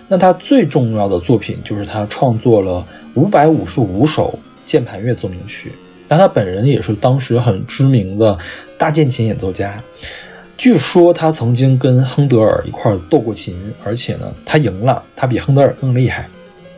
[0.08, 2.84] 那他最重要的作品就是他创作了
[3.14, 4.38] 五百五十五首
[4.68, 5.72] 键盘乐奏鸣曲。
[6.08, 8.38] 那他本人也是当时很知名的
[8.76, 9.82] 大键琴演奏家。
[10.58, 16.28] 据说他曾经跟亨德尔一块儿斗过琴，而且呢，他赢了，他比亨德尔更厉害。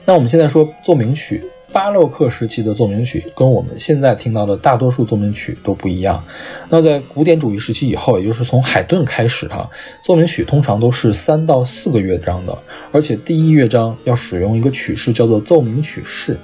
[0.04, 6.22] 那我们现在说奏鸣曲，巴洛克时期的奏鸣曲跟我们现在听到的大多数奏鸣曲都不一样。
[6.68, 9.70] 那在古典主义时期以后，也就是从海顿开始哈，
[10.04, 12.58] 奏鸣曲通常都是三到四个乐章的，
[12.92, 16.36] 而且第一乐章要使用一个曲式叫做奏鸣曲式。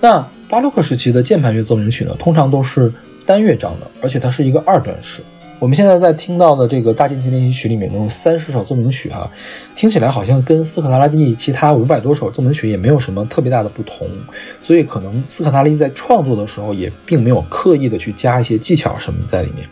[0.00, 2.92] 那巴洛克时期的键盘乐奏鸣曲呢，通常都是
[3.24, 5.22] 单乐章的，而且它是一个二段式。
[5.60, 9.30] 我们现在在听到的这个大键琴练习曲里面，有三十首奏鸣曲哈，
[9.76, 14.08] 听起来好像跟斯科达拉蒂其他五百多首奏鸣曲也没有什么特别大的不同，
[14.60, 19.68] 所以可能斯科达拉蒂在创作的时候也并没有刻意的去加一些技巧什么在里面。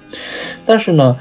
[0.64, 1.16] 但是呢，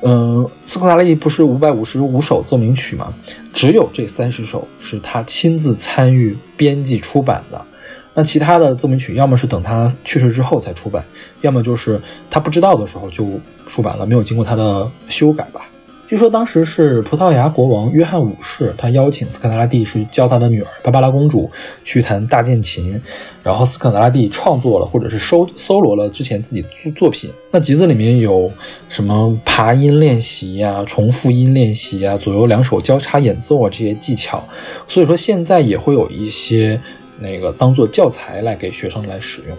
[0.00, 3.12] 嗯，斯科达拉蒂不是五百五十五首奏鸣曲吗？
[3.52, 7.66] 只有这三十首是他亲自参与编辑出版的。
[8.14, 11.02] 那其他的奏鸣曲，要么是等他去世之后才出版，
[11.40, 12.00] 要么就是
[12.30, 13.26] 他不知道的时候就
[13.66, 15.62] 出版了，没有经过他的修改吧。
[16.08, 21.50] 据说当时是葡萄牙国王约翰五世，他邀请斯科达拉蒂是教他的女儿芭芭拉公主
[21.84, 23.00] 去弹大键琴，
[23.42, 27.30] 然后斯科达拉蒂创作了或者是收搜罗了之前自己作作品。
[27.50, 28.52] 那集子里面有
[28.90, 34.44] 什么爬音练习呀、重复音练习呀、左右两手交叉演奏啊这些技巧，
[34.86, 36.78] 所以说现在也会有一些。
[37.22, 39.56] 那个当做教材来给学生来使用。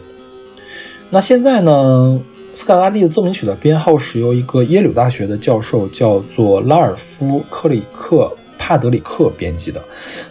[1.09, 2.21] 那现在呢，
[2.53, 9.81] 斯卡拉蒂的奏鸣曲的编号是由一个耶鲁大学的教授叫做拉尔夫·克里克帕德里克编辑的。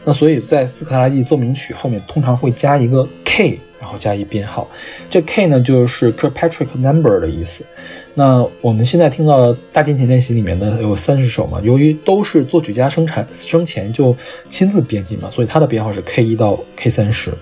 [0.05, 3.59] 那所以在斯卡拉蒂奏鸣曲后面通常会加一个 K。
[3.83, 4.69] 然后加一编号，
[5.11, 7.67] 这 K 呢就是 Kirkpatrick number 的意思。
[8.15, 14.15] 那我们现在听到的大键琴练习里面呢有三十首嘛，由于都是作曲家生产生前就
[14.51, 17.33] 亲自编辑嘛，所以它的编号是 K 一到 K 三十。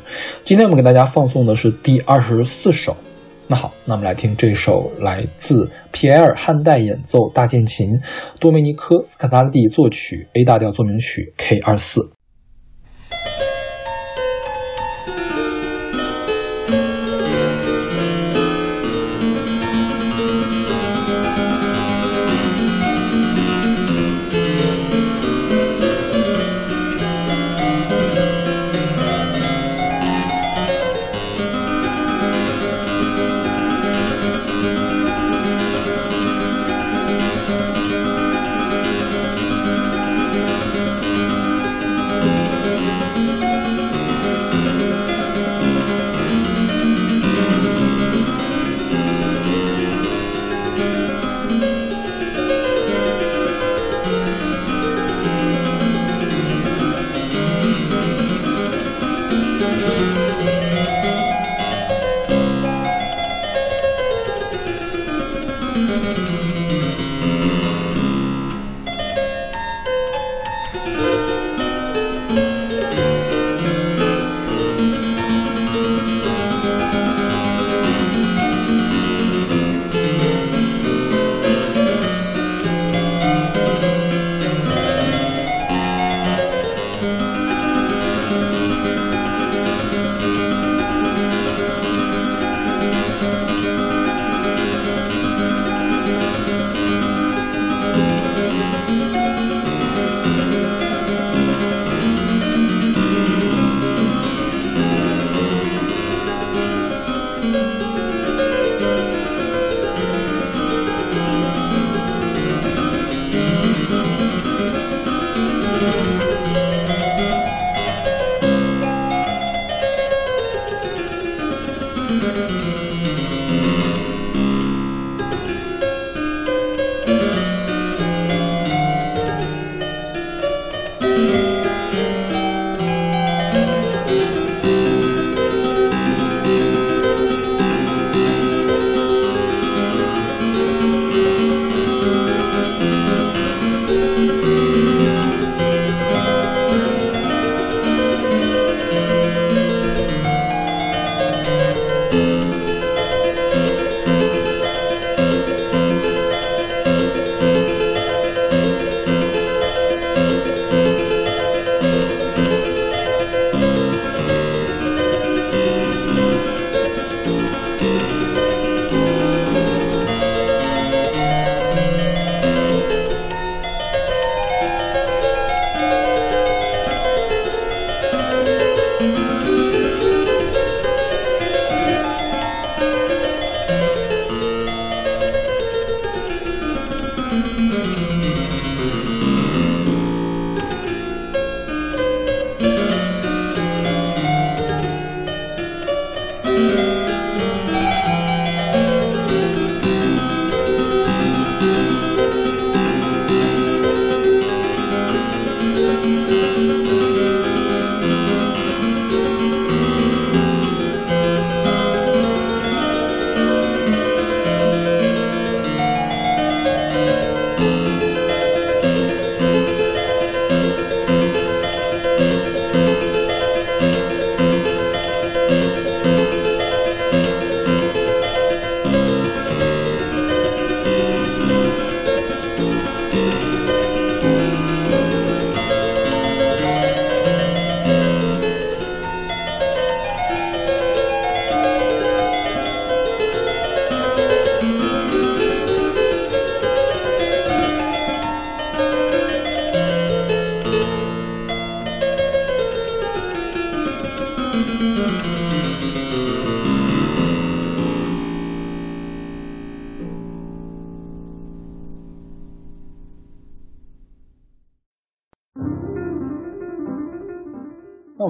[0.44, 2.96] 今天我们给大家放送的是第二十四首。
[3.48, 8.00] 那好，那我们来听这首来自皮埃尔汉代演奏大键琴，
[8.38, 12.12] 多梅尼科斯卡达蒂作曲 A 大调奏鸣曲 K 二四。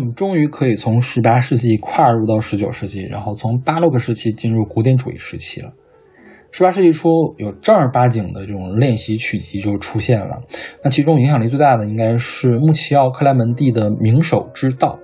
[0.00, 5.74] 我们终于可以从十八世纪跨入到十九世纪，然后从巴洛克时期进入古典主义时期了。
[6.50, 10.40] 十八世纪初，有正儿八经的这种练习曲集就出现了。
[10.82, 14.98] 那其中影响力最大的应该是穆齐奥·克莱门蒂的《名手之道》。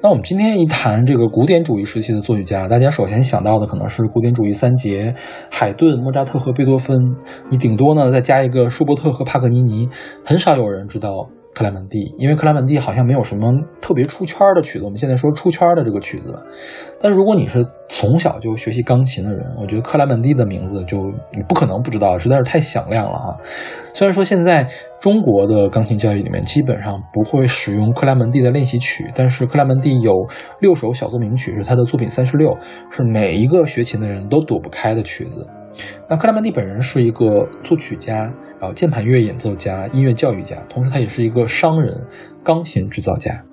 [0.00, 5.12] 那我们今天一谈这个古典主义时期的作曲家，大家首先想到的可能是古典主义三杰：
[5.50, 7.16] 海顿、莫扎特和贝多芬。
[7.50, 9.88] 你顶多呢再加一个舒伯特和帕格尼尼，
[10.24, 11.10] 很少有人知道。
[11.58, 13.50] 克莱门蒂，因为克莱门蒂好像没有什么
[13.80, 14.84] 特别出圈的曲子。
[14.84, 16.32] 我们现在说出圈的这个曲子，
[17.00, 20.98] 但如果你是从小就学习钢琴的人，我觉得克莱门蒂的名字就
[21.34, 23.36] 你不可能不知道，实在是太响亮了哈。
[23.92, 24.64] 虽然说现在
[25.00, 30.12] 中国的钢琴教育里面基本上不会使用克莱门蒂的练习曲，但是克莱门蒂有
[30.60, 32.56] 六首小奏鸣曲是他的作品三十六，
[32.88, 35.44] 是每一个学琴的人都躲不开的曲子。
[36.08, 38.34] 那克莱门蒂本人是一个作曲家。
[38.60, 42.04] 然后，键盘乐演奏家、音乐教育家，同时他也是一个商人、
[42.42, 43.44] 钢琴制造家。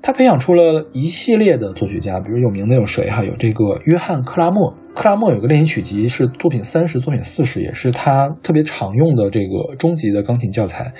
[0.00, 3.24] 他培养出了一系列的作曲家，比如有名的有谁哈？
[3.24, 4.72] 有这个约翰克拉默。
[4.94, 10.94] 克拉默有个练习曲集是作品三十、作品四十，也是他特别常用的这个中级的钢琴教材。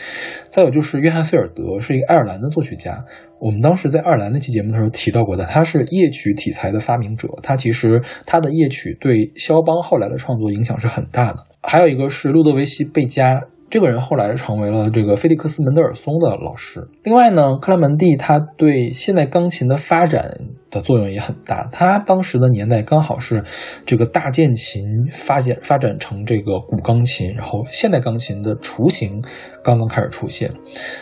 [0.50, 3.04] 再有就是约翰菲尔德，是一个爱尔兰的作曲家。
[3.38, 7.28] 我们当时在爱尔兰那期节目的时候提到过的，他是夜曲体裁的发明者。
[7.42, 11.46] 他其实他的夜曲对肖邦后来的创作影响是很大的。
[11.62, 16.88] 还有一个是路德维希·贝加，这个人后来成为了这个菲利克斯·门德尔松的老师。
[17.02, 20.30] 另外呢，克莱门蒂他对现代钢琴的发展
[20.70, 21.68] 的作用也很大。
[21.72, 23.42] 他当时的年代刚好是
[23.84, 29.20] 这个大键琴发展发展成这个古钢琴，然后现代钢琴的雏形
[29.64, 30.48] 刚刚开始出现。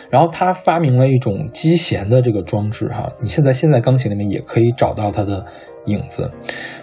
[0.09, 5.45] 然后他发明了一种击弦的这个装置，哈，你现在现在钢琴里面也可以找到它的
[5.85, 6.31] 影子。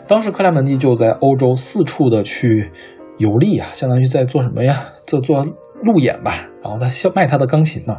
[0.07, 2.71] 当时克莱门蒂就在欧洲四处的去。
[3.19, 4.95] 游历啊，相当于在做什么呀？
[5.07, 5.47] 做做
[5.83, 6.49] 路演吧。
[6.63, 7.99] 然后他销卖他的钢琴嘛。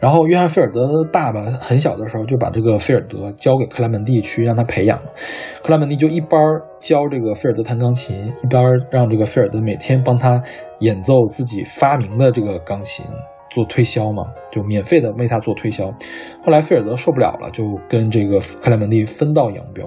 [0.00, 4.98] 然后约翰菲尔德的爸爸很小的时候就把这个菲尔德交给克莱门蒂去让他培养。
[5.62, 6.40] 克莱门蒂就一边
[6.80, 10.42] 教这个菲尔德弹钢琴，一边让这个菲尔德每天帮他
[10.80, 13.04] 演奏自己发明的这个钢琴，
[13.50, 15.86] 做推销嘛，就免费的为他做推销。
[16.42, 19.84] 后来菲尔德受不了了，就跟这个克莱门蒂分道扬镳。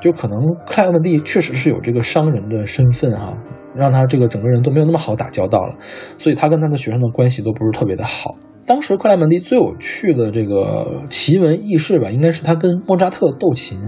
[0.00, 3.38] 就可能克莱门蒂确实是有这个商人的身份哈。
[3.76, 5.76] 让他这个整个人都没有那么好打交道了，
[6.18, 8.36] 所以他跟他的学生的关系都不是特别的好。
[8.66, 13.78] 当时克莱门蒂最有趣的这个奇闻异事吧，应该是他跟莫扎特斗琴。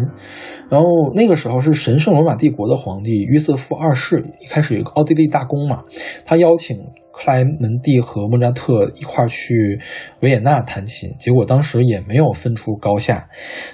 [0.69, 5.85] 然后那个时候是神圣罗马帝国的皇帝约瑟夫二世，一开始有个奥地利大公嘛，
[6.27, 6.77] 他邀请
[7.17, 9.81] 克莱门蒂和莫扎特一块儿去
[10.21, 13.31] 维也纳弹琴，结果当时也没有分出高下。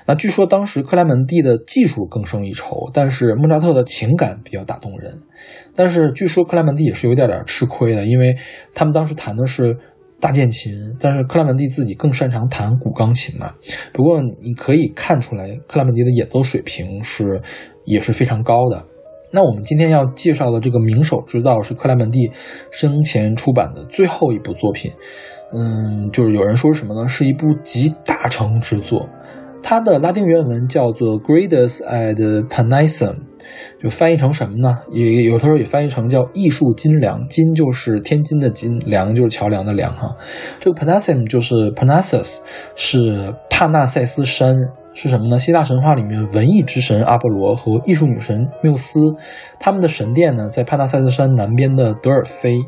[0.06, 5.18] 那据说当时克莱门蒂的技术更胜一筹，但是莫扎特的情感比较打动人。
[5.74, 8.36] 但是据说克莱门蒂也是有点点吃亏的，因为
[8.74, 9.76] 他们当时弹的是
[10.20, 13.54] 大键琴，但是克莱门蒂自己更擅长弹古钢琴嘛。
[13.92, 17.42] 不过你可以看出来，克莱门蒂的演奏水平是
[17.84, 18.86] 也是非常高的。
[19.32, 22.30] 那我们今天要介绍的这个《名手之道》是克莱门蒂
[22.70, 24.92] 生前出版的最后一部作品。
[25.54, 27.08] 嗯，就是有人说什么呢？
[27.08, 29.08] 是一部集大成之作。
[29.62, 33.14] 它的拉丁原文叫做 Gradus and Parnassum，
[33.80, 34.80] 就翻译成什么呢？
[34.90, 40.16] 也有的时候也翻译成叫艺术金梁，金就是天津的金，梁就是桥梁的梁哈。
[40.58, 42.40] 这个 Parnassum 就是 Panassus，
[42.74, 44.56] 是帕纳塞斯山，
[44.94, 45.38] 是什么呢？
[45.38, 48.98] 希腊神话里面文艺之神阿波罗和艺术女神缪斯，
[49.58, 52.58] 他们的神殿呢在帕纳塞斯山南边的德尔菲。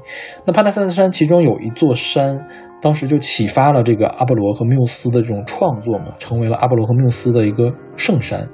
[0.47, 2.47] 那帕纳塞斯山其中有一座山。
[2.83, 8.47] 当时就启发了这个阿波罗和缪斯的这种创作嘛，成为了阿波罗和缪斯的一个圣山。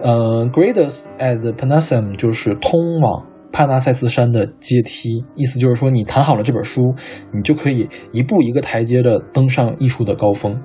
[0.00, 6.94] 呃，Gradus at Parnassus 就是通往帕纳塞斯山的阶梯，意思就是说，你弹好了这本书，
[7.34, 10.58] 你就可以一步一个台阶的登上艺术的高峰。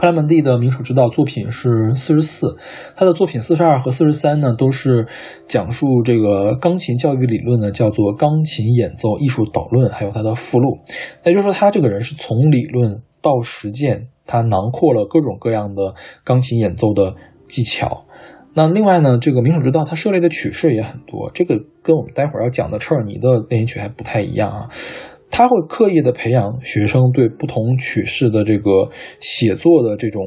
[0.00, 2.56] 克莱门蒂的名手之道作品是四十四，
[2.96, 5.06] 他的作品四十二和四十三呢，都是
[5.46, 10.78] 讲述这个钢琴教育理论的，叫做《钢琴演奏艺术导论》，还有他的附录。
[11.22, 15.94] 也就是说，他这个人是从理论到实践，他囊括了各种各样的
[16.24, 17.14] 钢琴演奏的
[17.46, 18.06] 技巧。
[18.54, 24.70] 那另外呢，这个名手之道他涉猎的曲式也很多，这个跟我们待会儿要讲的车尔尼的练习曲还不太一样啊。
[25.30, 30.26] 他会刻意的培养学生对不同曲式的这个写作的这种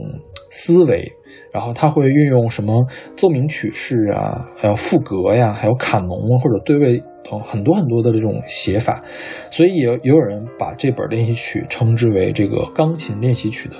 [0.49, 1.11] 思维，
[1.51, 2.85] 然后他会运用什么
[3.15, 9.03] 奏鸣曲式啊，还有赋格呀，还有卡农或者对位等很多很多的这种写法，
[9.51, 13.75] 所以也也有人把这本练习曲称之为这个钢琴练习曲的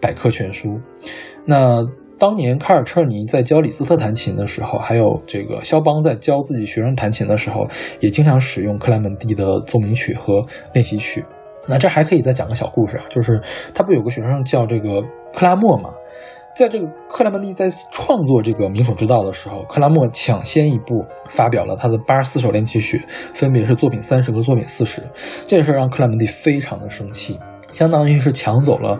[0.00, 0.80] 百科全书。
[1.44, 1.82] 那
[2.18, 7.66] 当年卡尔彻尼在教李斯特弹琴的时候，还有这个肖邦在教自己学生弹琴的时候，
[8.00, 11.24] 也经常使用克莱门蒂的奏鸣曲和练习曲。
[11.68, 13.40] 那这还可以再讲个小故事啊，就是
[13.74, 15.02] 他不有个学生叫这个
[15.32, 15.90] 克拉默嘛，
[16.56, 23.00] 在这个克莱门蒂在创作这个名手之道的时候，克拉默抢先一步发表了他的八十四首练习曲，
[23.32, 25.02] 分别是作品三十和作品四十。
[25.46, 27.38] 这个事让克莱门蒂非常的生气，
[27.70, 28.98] 相当于是抢走了。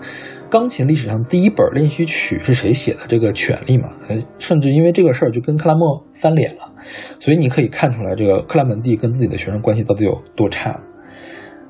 [0.50, 3.00] 钢琴历史上第一本练习曲是谁写的？
[3.08, 3.90] 这个权利嘛，
[4.38, 6.72] 甚至因为这个事儿就跟克拉默翻脸了。
[7.20, 10.80] 所以你可以看出来，这个克莱门蒂跟自己的学生关系到底有多差。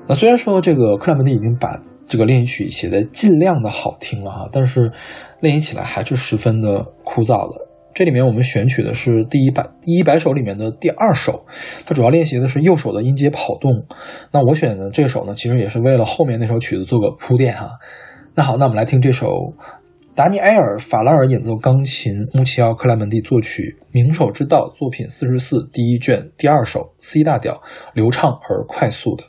[0.07, 4.91] 那虽然说这个克莱门蒂已经把这个练习曲写的尽量的好听了哈，但是
[5.41, 7.67] 练习起来还是十分的枯燥的。
[7.93, 11.45] 这里面我们选取的是第一百第一百首里面的第二首，
[11.85, 13.85] 它主要练习的是右手的音阶跑动。
[14.31, 17.71] 那我选的这首呢，其实也是为了后面那首曲子做个铺垫哈。
[18.35, 19.53] 那好，那我们来听这首
[20.15, 27.61] 达尼埃尔·法拉尔演奏钢琴，穆奇奥·克莱门蒂作曲，《名手之道》作品四十四第一卷第二首 C 大调，
[27.93, 29.25] 流畅而快速的。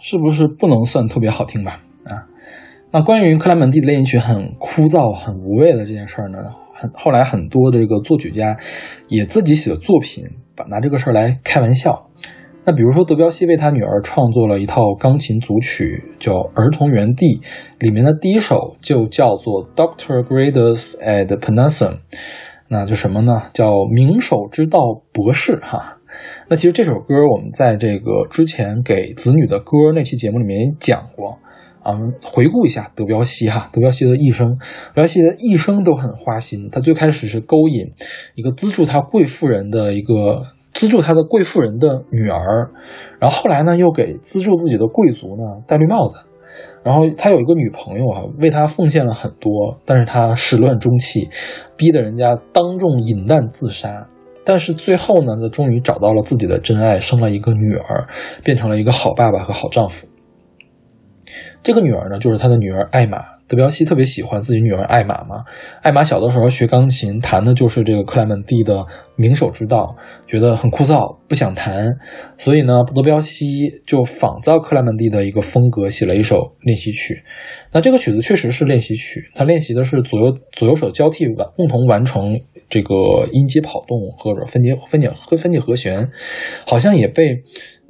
[0.00, 1.80] 是不是不能算特别好听吧？
[2.04, 2.26] 啊，
[2.90, 6.38] 那关于克莱门蒂的练习曲很枯燥、很无味的这件事儿呢？
[6.74, 8.56] 很后来很多的这个作曲家
[9.08, 10.24] 也自己写作品，
[10.56, 12.08] 把拿这个事儿来开玩笑。
[12.64, 17.26] 那比如说德彪西为他女儿创作了一套钢琴组曲，叫《儿童园地》，
[17.78, 21.98] 里面的第一首就叫做 Doctor Gradus et Panasum，
[22.68, 23.42] 那就什么呢？
[23.52, 24.78] 叫名手之道
[25.12, 25.99] 博士哈。
[26.48, 31.38] 那其实这首歌我们在这个之前给子女的歌那期节目里面也讲过
[31.82, 31.98] 啊。
[32.24, 34.48] 回顾一下德彪西哈，德彪西的一生，
[34.94, 36.68] 德彪西的一生都很花心。
[36.70, 37.92] 他最开始是勾引
[38.34, 40.44] 一个资助他贵妇人的一个
[40.74, 42.70] 资助他的贵妇人的女儿，
[43.18, 46.16] 然后后来呢又给资助自己的贵族呢戴绿帽子。
[46.82, 51.28] 然后他有一个女朋友啊，为他奉献了很多，但是他始乱终弃，
[51.76, 54.08] 逼得人家当众饮弹自杀。
[54.44, 58.06] 但是最后呢，他终于找到了自己的真爱，生了一个女儿，
[58.42, 60.06] 变成了一个好爸爸和好丈夫。
[61.62, 63.18] 这个女儿呢，就是他的女儿艾玛。
[63.46, 65.44] 德彪西特别喜欢自己女儿艾玛嘛。
[65.82, 68.86] 艾玛小的时候学钢琴，弹的就是这个克莱门蒂的
[69.16, 71.84] 名手之道，觉得很枯燥，不想弹。
[72.38, 77.24] 所以呢，德彪西就仿造克莱门蒂的一个风格，写了一首练习曲。
[77.72, 82.38] 那这个曲子确实是练习曲，他练习的是左右左右手交替完，共同完成
[82.68, 82.94] 这个
[83.32, 86.08] 音阶跑动或者分解分解和分解和弦，
[86.68, 87.42] 好像也被。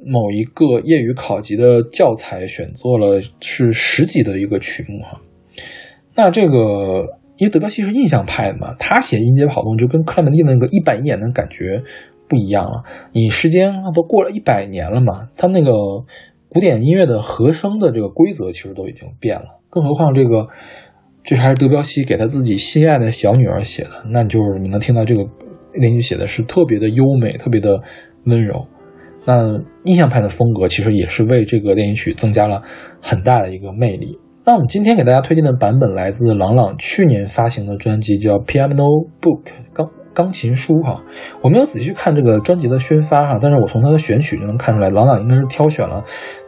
[0.03, 5.21] 某一个业余考级的教材选做了是十级的一个曲目哈，
[6.15, 11.83] 那这个因为德彪西是印象派的嘛，他写音阶跑动就跟克莱门蒂那个一板一眼的感觉
[12.27, 12.83] 不一样了。
[13.11, 15.71] 你时间都过了一百年了嘛，他那个
[16.49, 20.47] 古典音乐的和声的这个规则其实都已经变了，更何况这个
[21.23, 25.23] 这还是德彪西给他自己心爱的小女儿写的，那就是你能听到这个
[25.73, 27.79] 练习写的是特别的优美，特别的
[28.25, 28.65] 温柔。
[29.25, 32.61] 那印象派的风格其实也是为这个练习曲增加了
[33.01, 34.17] 很大的一个魅力。
[34.43, 41.03] 那我们今天给大家推荐的版本来自朗朗去年发行的专辑，叫《Piano Book》钢钢琴书》哈。
[41.41, 46.03] 我没有仔细去看这个专辑的宣发哈，但是我从他的选曲就能看出来，郎朗应该是挑选了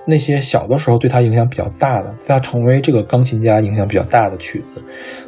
[0.05, 4.81] 那些小的时候对他影响比较大的，对他成为这个钢琴家影响比较大的曲子。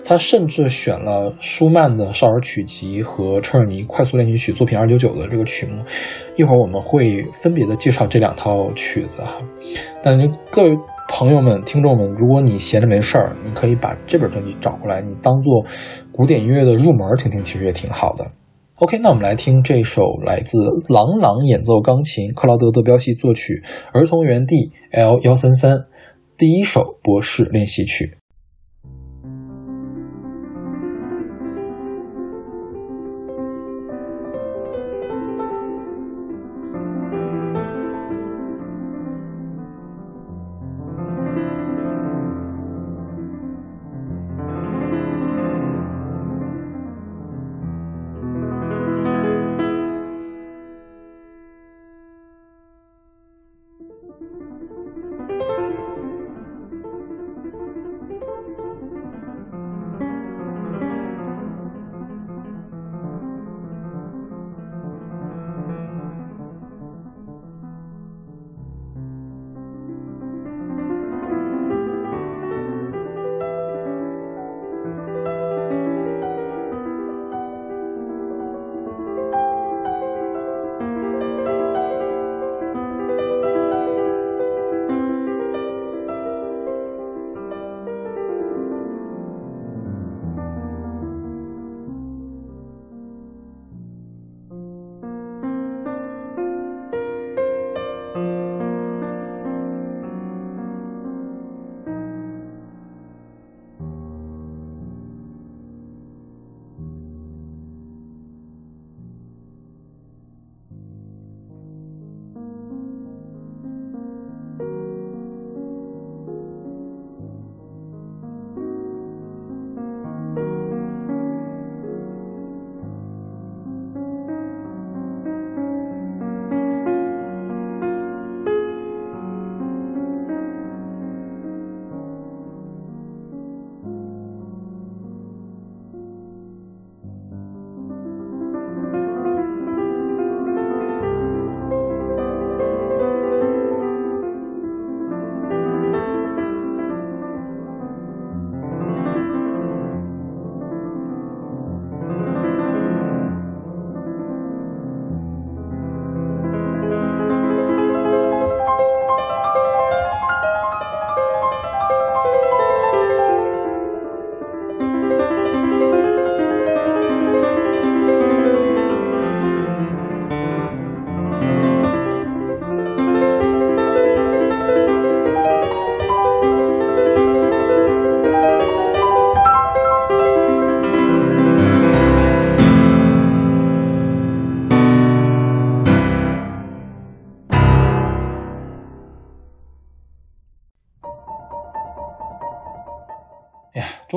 [0.03, 5.83] 他甚至选了舒曼的少儿曲集和车尔尼快速练习曲作品二九九的这个曲目。
[6.36, 9.41] 一会儿我们会分别的介绍这两套曲子哈。
[10.03, 10.17] 但
[10.51, 10.77] 各位。
[11.07, 15.63] 朋友们、听众们，如果你闲着没事儿，你可以把这本专辑找过来，你当做
[16.16, 18.26] 古典音乐的入门听听，其实也挺好的。
[18.76, 20.57] OK，那我们来听这首来自
[20.88, 23.61] 朗朗演奏钢琴、克劳德·德彪西作曲、
[23.91, 25.78] 儿童园地 L 幺三三
[26.38, 28.18] 第一首博士练习曲。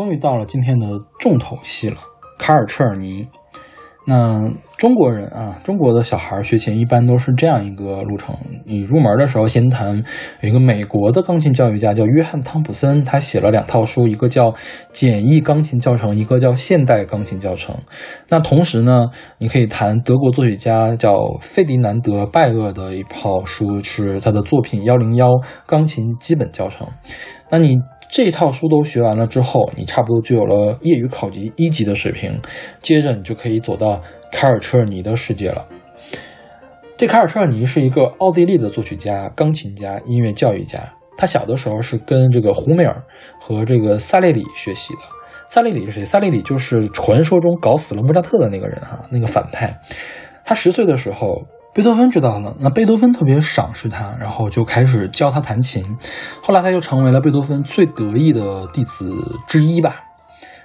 [0.08, 0.86] 终于到了今天的
[1.20, 1.96] 重头戏了，
[2.38, 3.28] 卡尔彻尔尼。
[4.06, 8.34] 那中国人啊，中国的小孩学琴一般都是这样一个路程：
[8.64, 10.02] 你入门的时候先弹
[10.40, 14.50] 有一个美国的钢琴教育家叫约翰汤普森，他写了两套书，一个叫
[14.92, 17.76] 《简易钢琴教程》，一个叫《现代钢琴教程》。
[18.30, 25.28] 那同时呢，你可以弹德国作曲家叫费迪南德拜厄的一套书，是他的作品幺零幺
[25.66, 26.88] 钢琴基本教程。
[27.50, 27.76] 那你。
[28.10, 32.40] 这套书都学完了之后，你差不多就有了业余考级一级的水平。
[32.80, 34.02] 接着你就可以走到
[34.32, 35.66] 凯尔车尔尼的世界了。
[36.96, 40.80] 这凯尔车尔尼是一个奥地利的作曲家、钢琴家、音乐教育家。
[41.16, 43.02] 他小的时候是跟这个胡梅尔
[43.40, 45.00] 和这个萨列里学习的。
[45.48, 46.04] 萨列里是谁？
[46.04, 49.80] 萨列里就是传说中搞死了莫扎特的那个人哈，那个反派。
[50.44, 51.46] 他十岁的时候。
[51.78, 55.80] 贝多芬知道了，那贝多芬特别赏识他，然后就开始教他弹琴。
[56.42, 59.94] 后来他就成为了贝多芬最得意的弟子之一吧。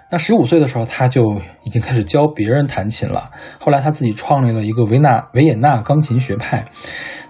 [0.09, 3.29] 那十五岁的时候，他就已经开始教别人弹琴了。
[3.59, 6.65] 后来他自己创立了一个维纳维也纳钢琴学派。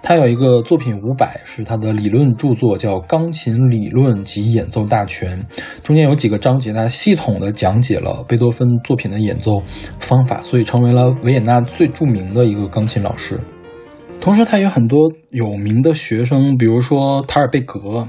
[0.02, 5.38] 他有一个作品五百，是他的理论著作，叫《钢琴理论及演奏大全》，
[5.82, 9.62] 中间有几个章节，他系统的讲解了贝多芬作品的演奏
[10.00, 13.38] 方法，所以成为了维也纳最著名的一个钢琴老师。
[14.24, 18.06] 同时他有很多有名的学生，比如说塔尔贝格，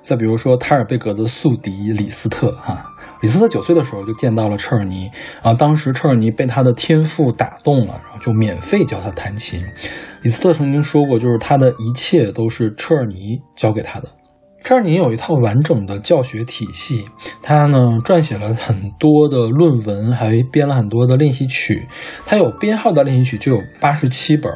[0.00, 2.86] 再比如说塔尔贝格的宿敌李斯特哈。
[3.20, 5.10] 李斯特九岁的时候就见到了车尔尼，
[5.42, 9.62] 啊，当时车尔尼被他的天赋打动了，然后就免费教他弹琴。
[10.22, 14.08] 李斯特曾经说过，就是他的一切都是车尔尼教给他的。
[14.64, 17.06] 车尔尼有一套完整的教学体系，
[17.42, 21.86] 他呢撰写了很多的论文，还编了很多的练习曲。
[22.26, 24.52] 他有编号的练习曲就有八十七本。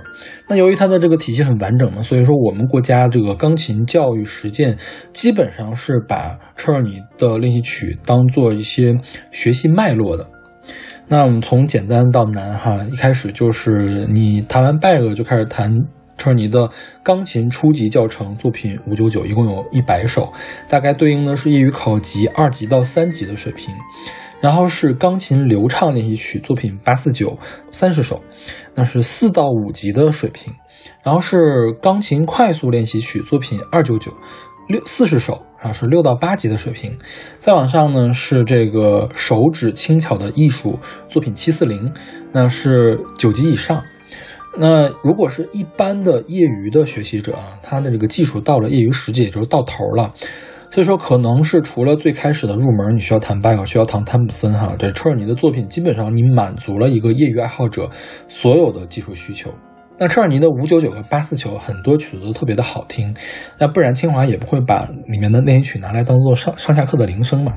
[0.48, 4.76] 那由于他的这个体系很完整嘛，所以说我们国家这个钢琴教育实践
[5.14, 8.94] 基本上是把车尔尼的练习曲当做一些
[9.30, 10.26] 学习脉络的。
[11.08, 15.72] 那我们从简单到难哈，一开始就是你弹完拜厄就开始弹。
[16.22, 16.70] 车尔尼的
[17.02, 20.32] 钢琴初级教程作品五九九一共有一百首，
[20.68, 23.74] 大概对应的是业余考级二级到三级的水平。
[24.40, 27.36] 然后是钢琴流畅练习曲作品八四九
[27.72, 28.22] 三十首，
[28.76, 30.52] 那是四到五级的水平。
[31.02, 34.12] 然后是钢琴快速练习曲作品二九九
[34.68, 36.96] 六四十首，然后是六到八级的水平。
[37.40, 41.92] 再往上呢是这个手指轻巧的艺术作品七四零，
[42.32, 43.82] 那是九级以上。
[44.56, 50.12] 那如果是一般的业余的学习者啊，他的这个技术到了业余十级，也就是到头了。
[50.70, 57.90] 所以说，可能是除了最开始的入门，你需要弹拜尔，需要弹汤普森哈，这车尔尼的作品基本上你满足了一个业余爱好者
[58.28, 59.50] 所有的技术需求。
[59.98, 63.14] 那车尔尼的五九九和八四九很多曲子都特别的好听，
[63.58, 67.52] 那不然清华也不会把里面的练习曲拿来当做上上下课的铃声嘛。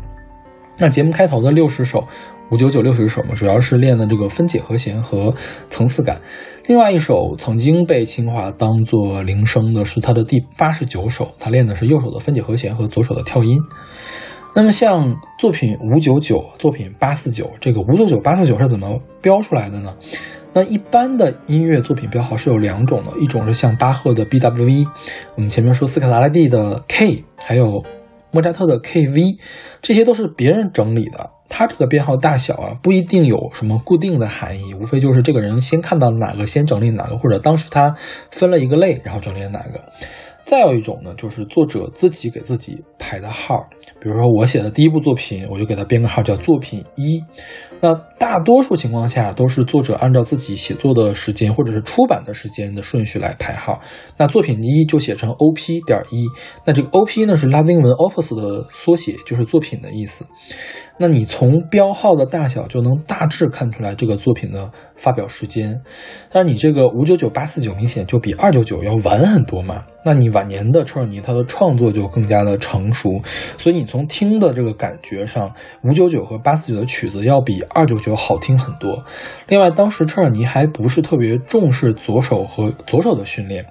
[0.78, 2.08] 那节目开头的六十首。
[2.52, 5.34] 五九九六十首嘛，主要是练的这个分解和弦和
[5.72, 6.22] 层次感。
[6.68, 13.58] 另外一首曾经被清华当做铃声的是他的第八十九首，他练的是右手的分解和弦和左手的跳音。
[14.54, 19.96] 那么像作品五九九、作品八四九，这个五九九、八四九是怎么标出来的呢？
[20.54, 24.86] 那一般的音乐作品标号是有两种的，一种是像巴赫的 BWV，
[25.34, 27.84] 我们前面说斯卡拉拉蒂的 K，还有
[28.36, 29.38] 莫扎特的 KV，
[29.82, 31.32] 这些都是别人整理的。
[31.48, 37.96] 它这个编号大小啊，不一定有什么固定的含义，无非就是这个人先看到哪个，先整理哪个，或者当时他
[38.30, 39.82] 分了一个类，然后整理哪个。
[40.44, 43.66] 再有一种呢，就是作者自己给自己排的号，
[44.02, 47.24] 比如说我写的第一部作品，我就给他编个号叫作品一。
[47.86, 53.80] 那大多数情况下都是作者按照自己写作的时间或者是出版的时间的顺序来排号。
[54.18, 56.26] 那作品一就写成 OP 点一，
[56.66, 60.26] 那这个 OP 呢是拉丁文 Opus 的缩写，就是作品的意思。
[60.98, 65.82] 那你从标号的大小就能大致看出来这个作品的发表时间，
[66.32, 69.84] 但是你这个五九九八四九明显就比二九九要晚很多嘛。
[70.08, 73.20] 那你晚年的车尔尼他的创作就更加的成熟，
[73.58, 75.52] 所以你从听的这个感觉上，
[75.84, 79.04] 五九九和八四九的曲子要比二九九好听很多。
[79.48, 83.66] 另外，当时车尔尼还不是特别重视左手和左手的训练，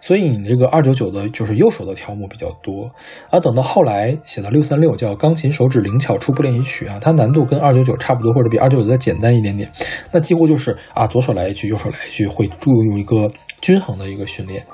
[0.00, 2.92] 所以你这个二九九的就是右手的条目比较多。
[3.30, 9.68] 而等到后来写到六三六叫钢琴手指灵巧初步练习曲啊，它难度跟二九九差不多，或者比二九九再简单一点点。
[10.12, 14.64] 那几乎就是啊，左手来一句，右手来一句，会注入一个均衡的一个训练。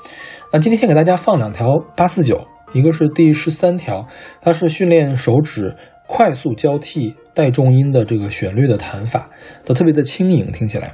[0.53, 4.07] 那今天先给大家放两条八四九，一个是第十三条，
[4.39, 5.75] 它是训练手指
[6.07, 9.29] 快速交替带重音的这个旋律的弹法，
[9.65, 10.93] 都特别的轻盈，听起来。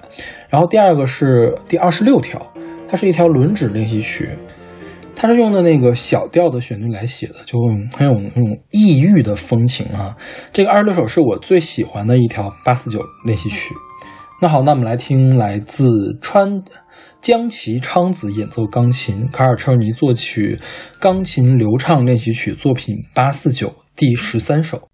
[0.50, 2.42] 然后第二个是第二十六条，
[2.90, 4.30] 它是一条轮指练习曲，
[5.24, 7.58] 它是用的那个小调的旋律来写的，就
[7.98, 10.18] 很有那种异域的风情啊。
[10.52, 13.74] 这个二十六首是我最喜欢的一条八四九练习曲。
[14.42, 15.88] 那好，那我们来听来自
[16.22, 16.62] 川。
[17.22, 20.60] 江崎昌子演奏钢琴，卡尔车尼作曲，
[21.00, 24.90] 钢琴流畅练习曲作品八四九第十三首。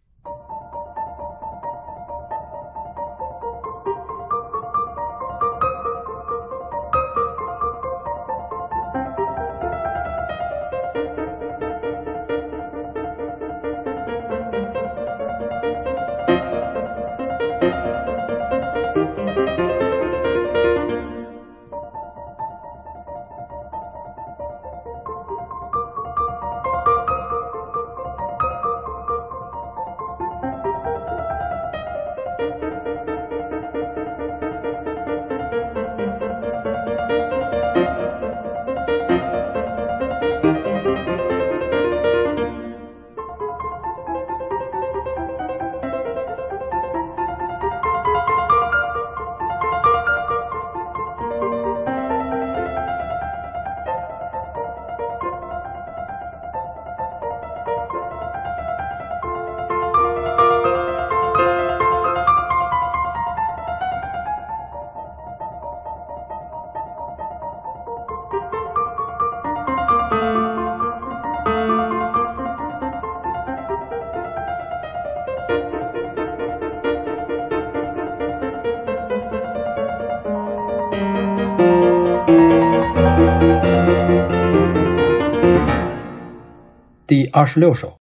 [87.32, 87.99] 二十六首。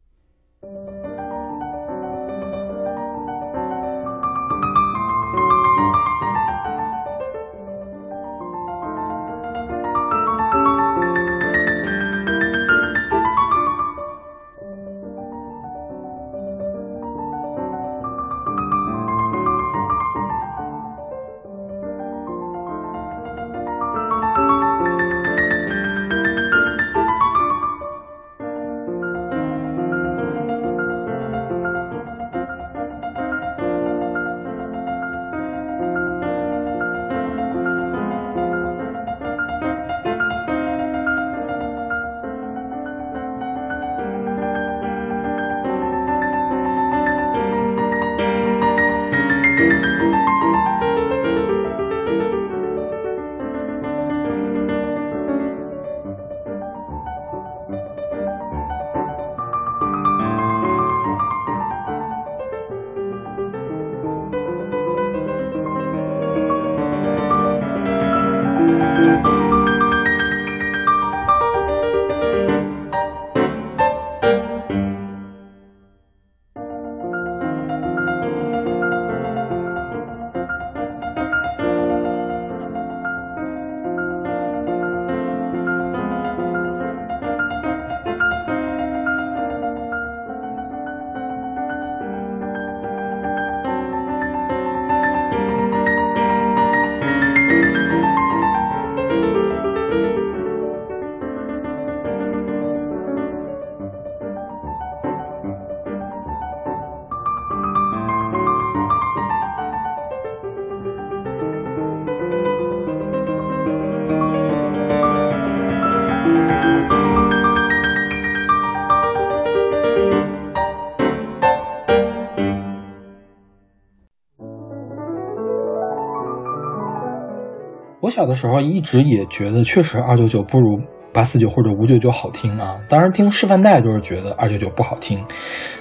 [128.18, 130.80] 小的时候一直也觉得，确实二九九不如
[131.12, 132.80] 八四九或者五九九好听啊。
[132.88, 135.24] 当然听示范带就是觉得二九九不好听。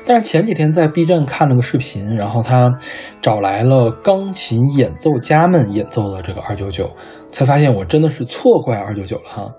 [0.05, 2.71] 但是前几天在 B 站看了个视频，然后他
[3.23, 6.91] 找来了钢琴演奏家们演奏的这个二九九，
[7.31, 9.51] 才发现我真的是错怪二九九了哈。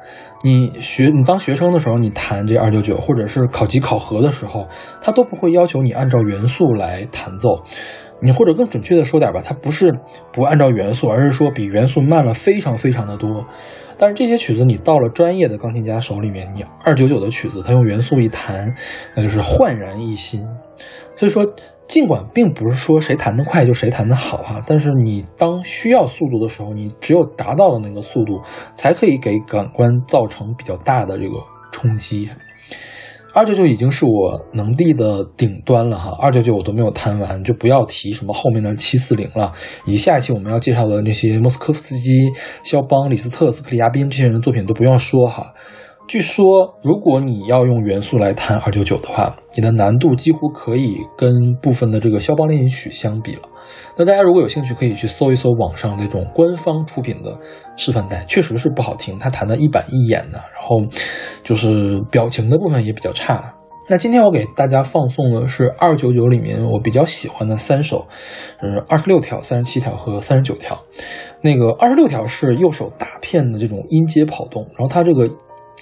[0.45, 4.68] 你学你当学生的时候，你弹这二九九，或者是考级考核的时候，
[5.03, 7.64] 他都不会要求你按照元素来弹奏。
[8.21, 9.93] 你或者更准确的说点吧，它不是
[10.33, 13.47] 不按照元素，而是说比元素慢了非常非常的多。
[13.97, 18.75] 但是这些曲子你到了专业的钢琴家手里面，你二九九的曲子，他用元素一弹，
[19.14, 20.41] 那就是焕然一新。
[21.16, 21.45] 所以说，
[21.89, 28.41] 尽管并不是说谁弹得快就谁弹得好哈，但是你当需要速度的时候，你只有达到了那个速度，
[28.75, 31.35] 才可以给感官造成比较大的这个
[31.73, 32.29] 冲击。
[33.39, 39.53] 二九九已经是我能力的顶端了哈，二九九我都没有弹完，就不要提什么后面的七四零了。
[39.86, 42.32] 以下一期我们要介绍的那些莫斯科夫斯基、
[42.64, 45.55] 肖邦、李斯特、斯克里亚宾这些人的作品都不用说哈。
[46.09, 51.30] 据说，如果你要用元素来弹二九九的话，你的难度几乎可以跟
[51.62, 53.43] 部分的这个肖邦练习曲相比了。
[53.97, 57.39] 那大家如果有兴趣，可以去搜一搜网上那种官方出品的
[57.77, 60.81] 示范带，确实是不好听，他弹的一板一眼的，然后
[61.43, 63.55] 就是表情的部分也比较差。
[63.89, 68.07] 那今天我给大家放送的是二九九里面我比较喜欢的三首，
[68.61, 70.79] 呃，二十六条、三十七条和三十九条。
[71.41, 75.29] 那个二十六条是右手大片的这种音阶跑动，然后它这个。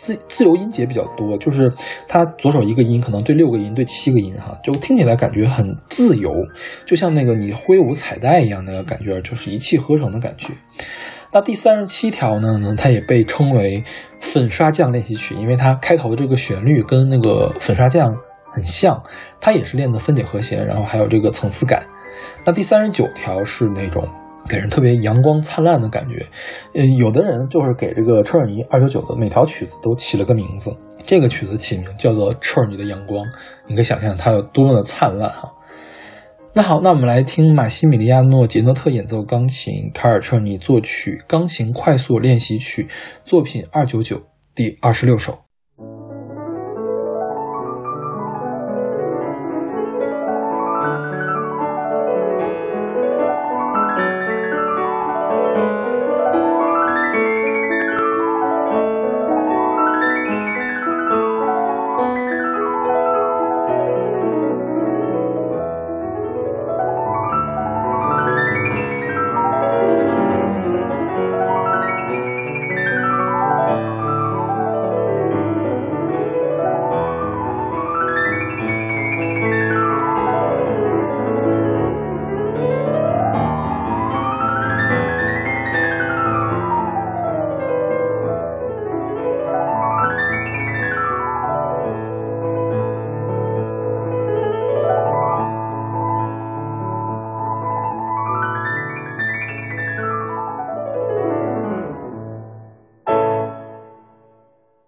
[0.01, 1.73] 自自由音节比较多，就是
[2.07, 6.33] 他左手一个音可能对六个音，对七个音，哈，就听起来感觉很自由，
[6.85, 10.49] 就像那个你挥舞彩带一样，那个感觉就是一气呵成的感觉。
[11.33, 13.83] 那第三十七条呢，呢，它也被称为
[14.21, 18.17] 粉刷匠练习曲，因为它开头的这个旋律跟那个粉刷匠
[18.53, 19.03] 很像，
[19.41, 21.83] 它也是练的分解和弦，然后还有这个层次感。
[22.45, 24.09] 那第三十九条是那种。
[24.49, 26.25] 给人特别阳光灿烂的感觉，
[26.75, 30.77] 呃，有的人就是给这个车尔尼二九九的每条曲子都起了个名字，
[31.07, 33.25] 这个曲子起名叫做《车尔尼的阳光》，
[33.67, 35.53] 你可以想象它有多么的灿烂哈。
[36.53, 42.89] 那好，那我们来听马西米利亚诺·杰诺特演奏钢琴，凯尔车尔尼作曲，钢琴快速练习曲
[43.25, 44.23] 作品二九九
[44.55, 45.46] 第二十六首。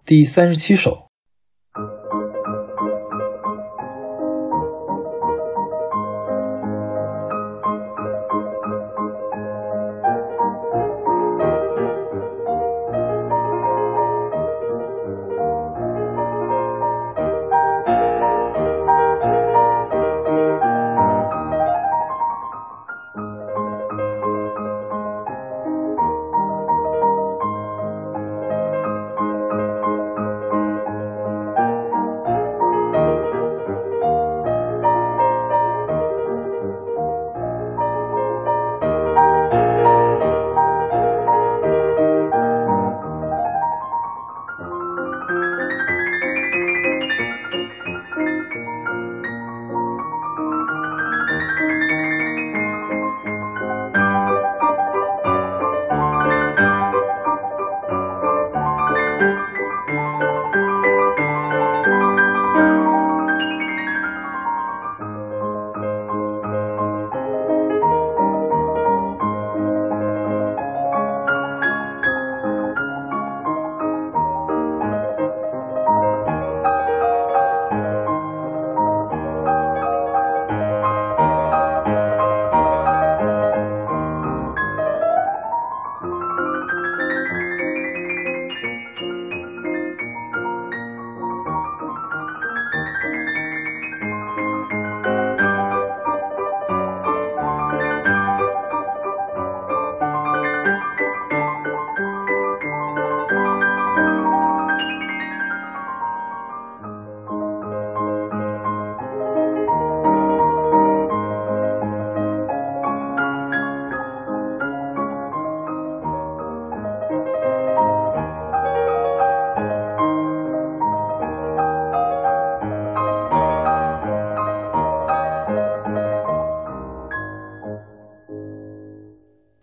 [0.09, 1.08] 第三十七首。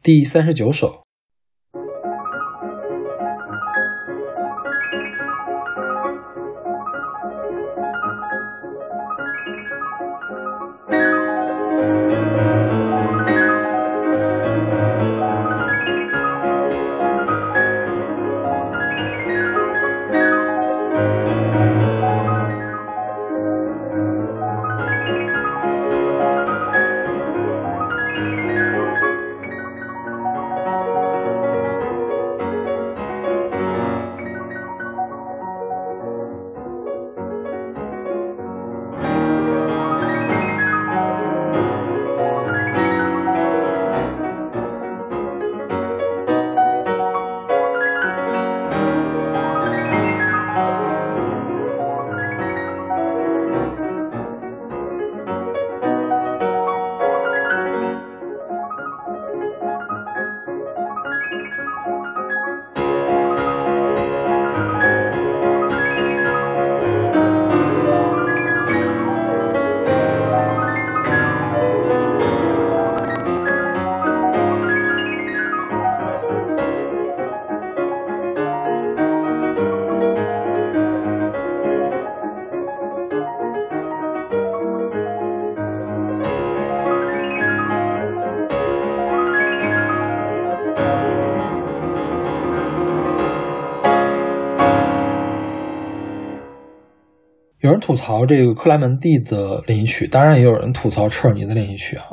[0.06, 1.05] 第三十九首。
[97.76, 102.04] 人吐槽这个克莱门蒂的练习曲，当然也有人吐槽车尔尼的练习曲啊。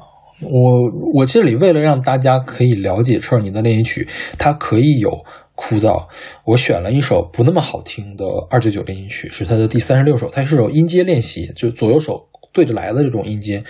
[0.42, 5.24] 我我这里为了让大家可以了解车尔尼的练习曲，它可以有
[5.54, 6.08] 枯燥，
[6.44, 13.62] 我选了一首不那么好听的二九九练习曲，是它的第三十六首，它是首音阶练习，就左右手对着来的这种音阶。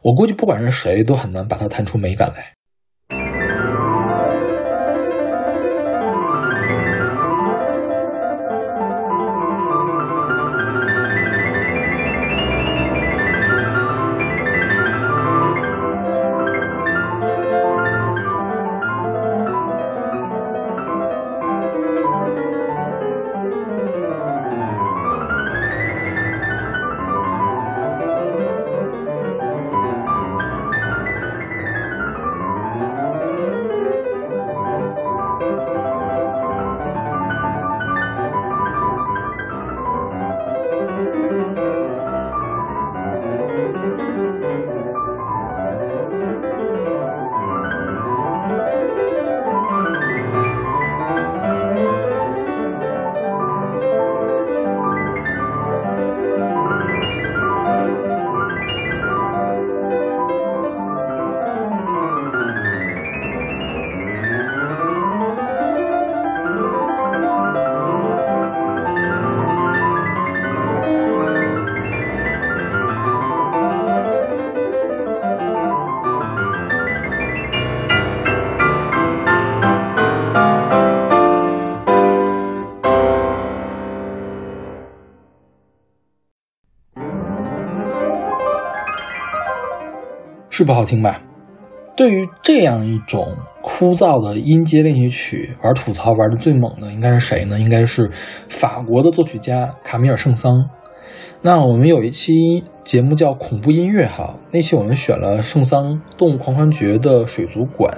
[0.00, 2.57] 我估计不管是谁都很难把它弹出美感来。
[90.58, 91.22] 是不好听吧？
[91.96, 93.28] 对于这样一种
[93.62, 97.60] 枯燥的音阶练习曲，玩吐槽玩的最猛的应该是谁呢？
[97.60, 98.10] 应该是
[98.48, 100.68] 法国的作曲家卡米尔圣桑。
[101.42, 107.96] 那我们有一期节目叫恐怖音乐哈，那期我们选了圣桑《动物狂欢节》的水族馆，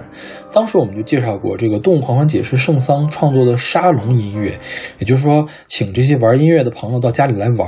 [0.53, 4.53] 当时我们就介绍过，这个《动物狂欢节》是圣桑创作的沙龙音乐，
[4.99, 7.67] 也就是说，请这些玩音乐的朋友到家里来玩，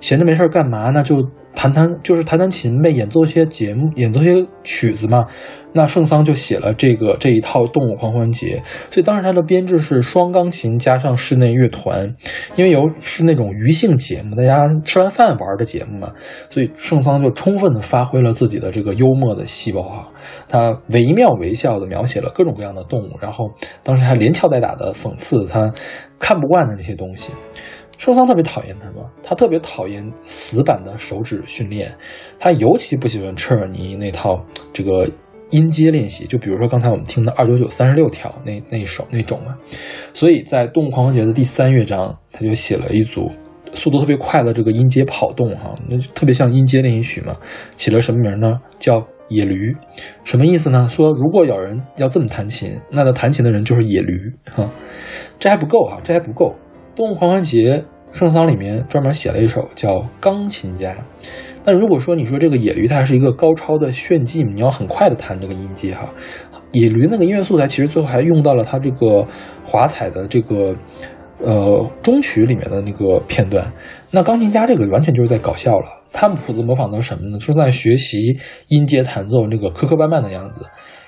[0.00, 1.02] 闲着没事干嘛呢？
[1.02, 1.28] 就。
[1.54, 5.26] 弹弹就是弹弹琴呗，演奏一些节目，演奏一些曲子嘛。
[5.72, 8.60] 那圣桑就写了这个这一套《动物狂欢节》，
[8.92, 12.12] 所以当时他的编制是双钢琴加上室内乐团，
[12.56, 16.12] 因为有是那种娱性节目，大家吃完饭玩的节目嘛，
[16.48, 20.08] 所以圣桑就充分的发挥了自己的这个幽默的细胞啊，
[20.48, 23.48] 他惟妙惟肖的描写了各种各样的动物，然后
[23.84, 25.72] 当时还连敲带打的讽刺他
[26.18, 27.30] 看不惯的那些东西。
[28.00, 29.12] 圣桑特别讨厌什么？
[29.22, 31.94] 他特别讨厌死板的手指训练，
[32.38, 35.06] 他尤其不喜欢车尔尼那套这个
[35.50, 36.24] 音阶练习。
[36.24, 39.54] 就比如说刚才我们听的二九九三十六条那那首那种嘛。
[40.14, 43.30] 所以在《动物狂欢节》的第三乐章，他就写了一组
[43.74, 47.36] 速度特别快的这个音阶跑动，哈，那就特别像音阶练习曲嘛。
[47.76, 48.58] 起了什么名呢？
[48.78, 49.76] 叫野驴。
[50.24, 50.88] 什么意思呢？
[50.88, 54.18] 说如果有人要这么弹琴，那他弹琴的人就是野驴，
[54.50, 54.70] 哈。
[55.38, 56.54] 这还不够啊，这还不够。
[56.94, 59.88] 动物狂欢节圣桑里面专门写了一首叫
[60.20, 60.92] 《钢琴家》。
[61.64, 66.08] 那如果说你说这个野驴它是一个高超的炫技，你要很快的弹这个音阶哈。
[66.72, 69.26] 野驴那个音乐素材其实最后还用到了它这个
[69.64, 70.74] 华彩的这个
[71.38, 73.72] 呃中曲里面的那个片段。
[74.10, 75.86] 那钢琴家这个完全就是在搞笑了。
[76.12, 77.38] 他们谱子模仿的什么呢？
[77.38, 78.36] 就是在学习
[78.68, 80.62] 音阶弹奏那个磕磕绊绊的样子。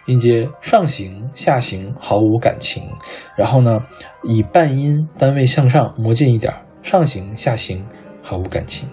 [0.07, 2.83] 音阶上行下行毫无感情，
[3.37, 3.79] 然后呢，
[4.25, 6.53] 以半音单位向上磨进一点，
[6.83, 7.87] 上行下行
[8.23, 8.89] 毫无感情。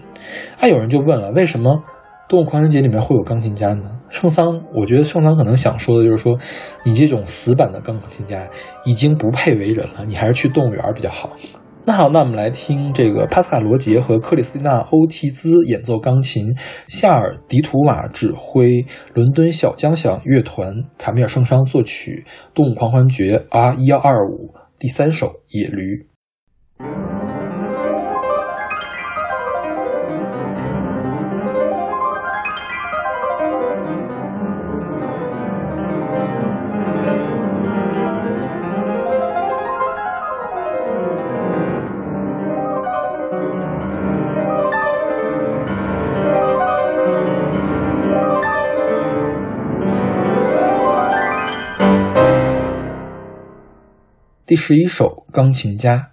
[0.60, 1.72] 啊，有人就问了，为什么
[2.28, 3.90] 《动物狂欢节》里面会有钢琴家呢？
[4.08, 6.38] 圣桑，我觉得圣桑可能想说的就是说，
[6.84, 8.48] 你这种死板的钢琴家
[8.84, 11.30] 已经不配为人了，你还是去动物园比较好。
[11.86, 16.54] 那好，那我们来听这个帕斯卡罗杰和克里斯蒂娜欧提兹演奏钢琴，
[16.88, 18.84] 夏尔迪图瓦指挥，
[19.14, 22.24] 伦敦小交响乐团，卡米尔圣桑作曲，
[22.54, 26.06] 《动物狂欢节》R 一幺二五第三首《野驴》。
[54.50, 56.10] 第十一首，钢琴家。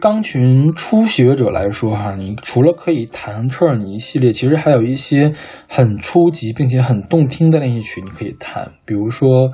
[0.00, 5.32] 钢琴初学者来说，哈，你除了可以弹车尔尼系列，其实还有一些
[5.68, 9.50] 很初级并且很动听的练习曲你可以弹，比如说，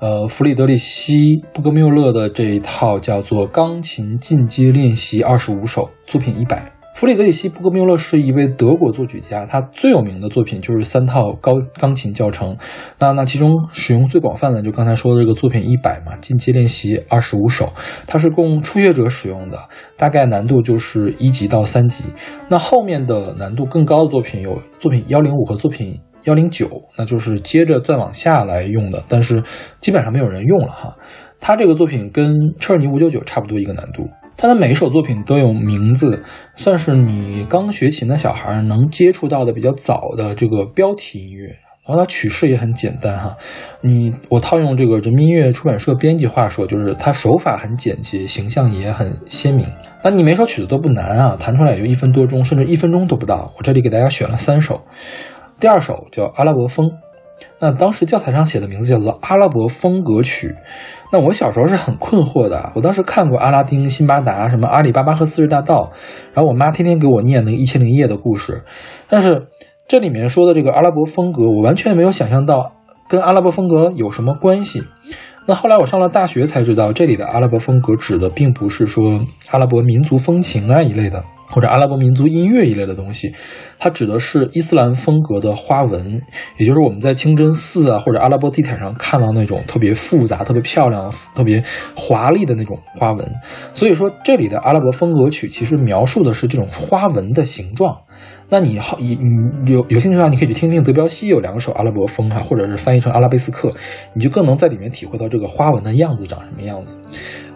[0.00, 6.75] 呃，弗里德里希·布格缪勒的这一套叫做《钢琴进阶练习二十五首》，作品一百。
[6.96, 12.56] 弗里德里希·布格缪勒是一位德国作曲家，他最有名的作品就是三套高钢琴教程。
[12.98, 17.70] 那那其中使用最广泛的，就刚才说的这个作品一百嘛，进阶练习二十五首，
[18.06, 19.58] 它是供初学者使用的，
[19.98, 22.02] 大概难度就是一级到三级。
[22.48, 26.00] 那后面的难度更高的作品有作品幺零五和作品。
[26.24, 29.44] 幺零九，那就是接着再往下来用的，但是
[29.80, 30.96] 基本上没有人用了哈。
[31.38, 36.22] 他这个作品跟车尔尼五九九差不多一个难度，他的每一首作品都有名字，
[36.54, 41.56] 算是你刚学琴的小孩能接触到的比较早的这个标题音乐。
[41.86, 43.36] 然后它曲式也很简单哈，
[43.80, 49.64] 你我套用这个人民音乐出版社编辑话说，就是它手法很简洁，形象也很鲜明。
[50.02, 53.52] 那你每首曲子都不难啊，弹出来也就一分多钟，甚至一分钟都不到。
[53.56, 54.82] 我这里给大家选了三首，
[55.60, 56.86] 第二首叫《阿拉伯风》，
[57.60, 60.48] 那当时教材上写的名字叫做《阿拉伯风格曲》。
[61.12, 65.74] 那我小时候是很困惑的，我当时看过《阿拉丁》《辛巴达》什么《阿里巴巴和四十大盗》，
[66.32, 68.64] 然后我妈天天给我念那个《一千零一夜》的故事，
[69.08, 69.46] 但是。
[69.88, 72.72] 这里面说的这个阿拉伯风格，我完全没有想象到
[73.08, 74.82] 跟阿拉伯风格有什么关系。
[75.46, 79.20] 那后来我上了大学才知道，这里的阿拉伯风格指的并不是说
[79.52, 83.32] 阿拉伯民族风情啊一类的，或者阿拉伯民族音乐一类的东西，
[83.78, 86.20] 它指的是伊斯兰风格的花纹，
[86.58, 91.62] 也就是我们在清真寺啊或者阿拉伯地毯上看到那种特别复杂、特别漂亮、特别
[91.94, 93.32] 华丽的那种花纹。
[93.72, 97.96] 所以说，这里的阿拉伯风格曲其实描述的是这种花纹的形状。
[98.48, 103.72] 那你好，你你有有兴趣的话，你可以去听听德彪西有两首阿拉伯风哈，或者是翻译成阿拉贝斯克，
[104.14, 106.94] 你就更能在里面体会到这个花纹的样子长什么样子。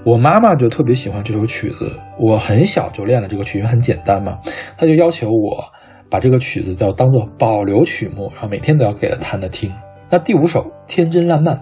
[0.04, 4.38] 我妈妈就特别喜欢这首曲子，我很小就练了这个曲，因为很简单嘛，
[4.78, 5.62] 她就要求我
[6.08, 9.70] 把这个曲子叫当做保留曲目，然后每天都要给她弹着听。
[10.08, 11.56] 那第五首《天真烂漫》，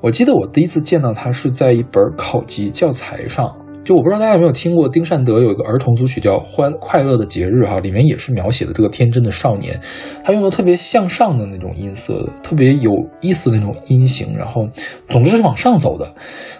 [0.00, 3.54] 我记得我第一次见到它是在一本考级教材上。
[3.84, 9.78] 就我不知道大家有没有听过丁善德有一个儿童组曲叫《欢快乐的节日》哈，里面也是描写的这个天真的少年，
[10.24, 12.90] 他用的特别向上的那种音色，特别有
[13.20, 14.66] 意思的那种音型，然后
[15.08, 16.14] 总之是往上走的。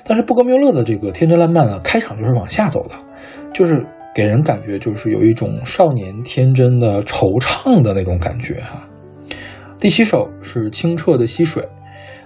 [0.04, 2.94] 但是布格缪勒的这个《天真烂漫》呢，开场就是往下走的，
[3.54, 3.82] 就是
[4.14, 8.86] 给人感觉就是有一种少年天真的惆怅的那种感觉哈。
[9.80, 11.66] 第七首是清澈的溪水。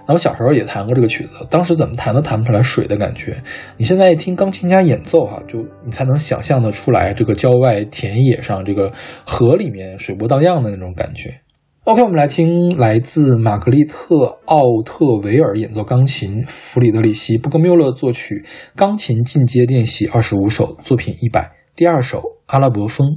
[0.09, 3.37] 那我小时候也弹过这个曲子，当时怎么弹都弹不出来水的感觉。
[3.77, 8.91] 你现在一听钢琴家演奏，哈，就你才能想象得出来这个郊外田野上这个
[9.23, 11.41] 河里面水波荡漾的那种感觉。
[11.83, 14.15] OK，我们来听来自玛格丽特·
[14.45, 18.43] 奥特维尔演奏钢琴，弗里德里希·布格缪勒作曲，
[18.75, 22.17] 钢琴进阶练习二十五首作品一百，第二首
[22.47, 23.07] 《阿拉伯风》。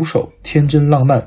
[0.00, 1.20] 五首《天真浪漫》。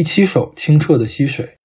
[0.00, 1.59] 第七首，清澈的溪水。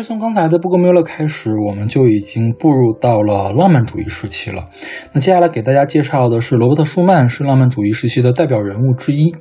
[0.00, 4.64] 实从刚才的布格缪勒开始，我们就已经步入到了浪漫主义时期了。
[5.12, 9.34] 那接下来给大家介绍的是罗伯特·舒曼，是浪漫主义时期的代表人物之一。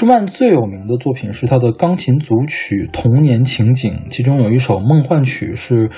[0.00, 5.90] 舒曼最有名的作品是他的钢琴组曲《童年情景》，其中有一首梦幻曲是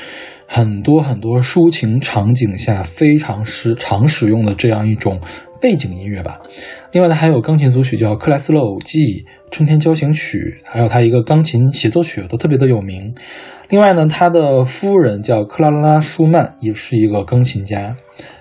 [0.49, 5.21] 很多很多抒情场景下非常时常使用的这样一种
[5.61, 6.41] 背景音乐吧。
[6.91, 8.99] 另外呢，还有钢琴组曲叫《克莱斯勒偶记》。
[9.53, 13.15] 春天交响曲，还有他一个钢琴协奏曲都特别的有名。
[13.69, 17.95] 另外呢，他的夫人叫克拉拉·舒曼，也是一个钢琴家。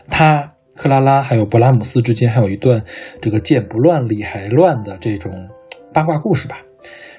[0.10, 2.84] 他克拉拉还有勃拉姆斯之间还有一段
[3.22, 5.50] 这个剑不乱理还乱的这种
[5.94, 6.58] 八卦故事吧。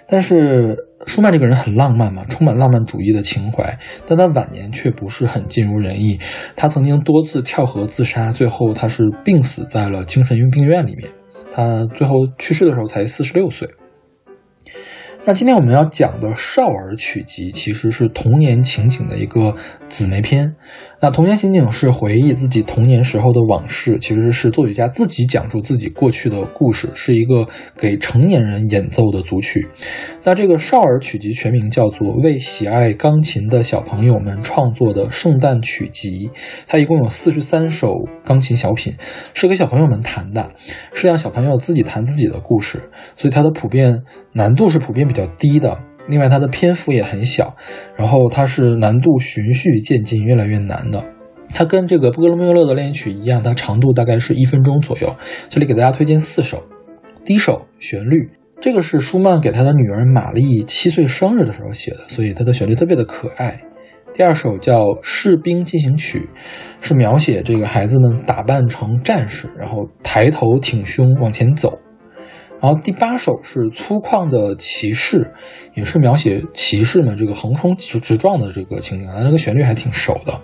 [0.08, 0.76] 但是
[1.06, 6.18] 舒曼这个人很浪漫嘛，充满浪漫主义的情怀，但他晚年却不是很尽如人意。
[6.54, 11.08] 他曾经多次跳河自杀，最后他是病死在了精神病院里面。
[11.52, 13.68] 他最后去世的时候才四十六岁。
[15.24, 19.54] 那今天我们要讲的少儿曲集，其实是童年情景的一个
[19.88, 20.56] 姊妹篇。
[21.00, 27.46] 那童年情景是回忆自己童年时候的往事，其实是作曲家自己讲述自己过去的故事，是一个
[27.76, 29.68] 给成年人演奏的组曲。
[30.24, 36.30] 那这个少儿曲集全名叫做《为喜爱钢琴的小朋友们创作的圣诞曲集》，
[36.66, 37.94] 它一共有四十三首
[38.24, 38.94] 钢琴小品，
[39.34, 40.50] 是给小朋友们弹的，
[40.92, 45.11] 是让小朋友自己弹自己的故事，所以它的普遍难度是普遍。
[45.12, 45.78] 比较低的，
[46.08, 47.54] 另外它的篇幅也很小，
[47.96, 51.04] 然后它是难度循序渐进，越来越难的。
[51.54, 55.14] 它跟这个布格罗缪勒的练习曲一样，它长度大概是一分钟左右。
[55.50, 56.62] 这里给大家推荐四首。
[57.24, 63.60] 第一首旋律，这个是舒曼给他的女儿玛丽七岁生日的时候写的，所以它的旋律特别的可爱。
[64.14, 66.20] 第二首叫《士兵进行曲》，
[66.80, 71.78] 是描写这个孩子们打扮成战士，然后抬头挺胸往前走。
[72.62, 75.32] 然后第八首是粗犷的骑士，
[75.74, 80.40] 也是描写骑士们这个横冲直直撞的这个情景啊，这个旋律还挺熟的。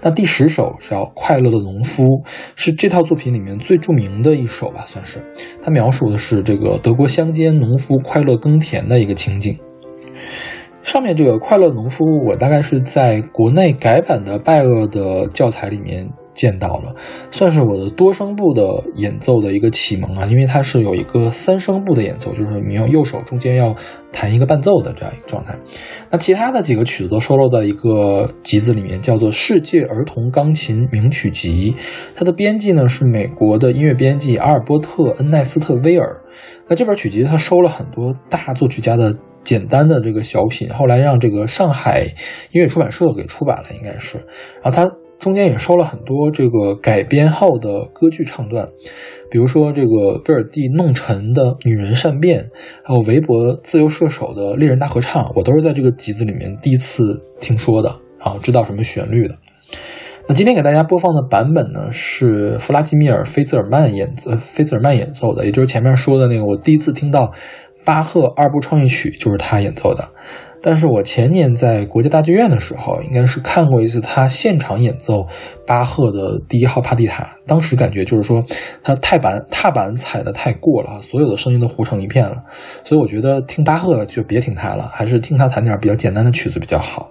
[0.00, 2.24] 那第十首叫快乐的农夫，
[2.56, 5.24] 是这套作品里面最著名的一首吧，算是。
[5.62, 9.56] 它描述的是这个德国乡间农夫快乐耕田的一个情景。
[10.82, 16.10] 上面这个快乐农夫，我大概是在国内改版的拜厄的教材里面。
[16.34, 16.94] 见到了，
[17.30, 18.62] 算是我的多声部的
[18.94, 23.74] 演奏的一个启蒙啊，因为它是有一个三声部的演奏，就是你用右手中间要
[24.10, 25.54] 弹一个伴奏的这样一个状态。
[26.10, 31.74] 那其他的几个曲子都收录在一个集子里面，叫做《世界儿童钢琴名曲集》，
[32.16, 36.22] 它的编辑呢是美国的音乐编辑阿尔波特·恩奈斯特·威尔。
[36.68, 39.14] 那这本曲集它收了很多大作曲家的
[39.44, 42.04] 简单的这个小品，后来让这个上海
[42.50, 44.16] 音乐出版社给出版了，应该是。
[44.62, 44.90] 然后它。
[45.22, 48.68] 中间也收了很多这个改编后的歌剧唱段，
[49.30, 52.40] 比如说这个威尔第弄臣的《女人善变》，
[52.82, 59.38] 还有韦伯自由射手的《猎人大合唱》，我都是在这个集子里面第一次听说的啊，知道什么旋律的。
[60.26, 67.32] 那今天给大家播放的版本呢，是弗拉基米尔·菲兹尔曼演呃菲兹尔曼演奏的，也就是前面说的那个，我第一次听到
[67.84, 70.08] 巴赫二部创意曲就是他演奏的。
[70.62, 75.26] 但是我前年在国家大剧院的时候，应该是看过一次他现场演奏
[75.66, 78.44] 巴赫的第一号帕蒂塔，当时感觉就是说
[78.84, 82.44] 他踏板踏板踩的太过了，所有的声音都糊成一片了，
[82.84, 87.10] 所以我觉得听巴赫就别听他了，还是听他弹点比较简单的曲子比较好。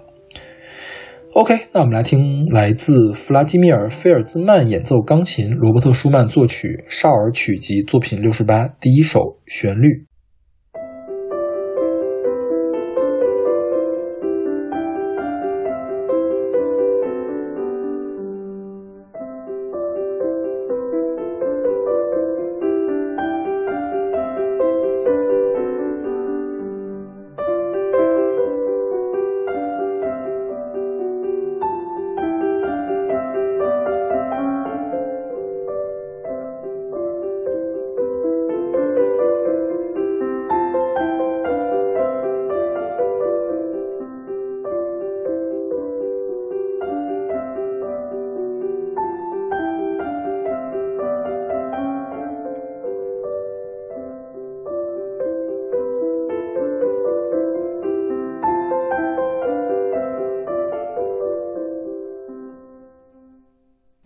[1.34, 10.06] OK，那我们来听来自弗拉基米尔·菲尔兹曼演奏钢琴，罗伯特·舒曼作曲少儿曲集作品六十八第一首旋律。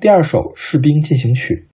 [0.07, 1.67] 第二首《士兵进行曲》。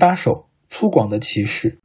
[0.00, 1.79] 八首粗犷的骑士。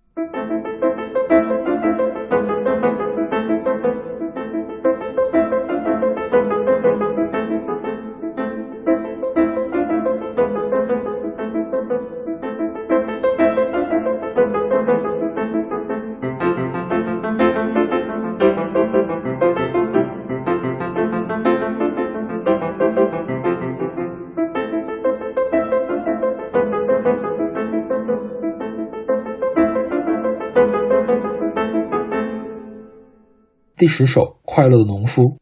[33.78, 35.38] 第十首，快乐的农夫。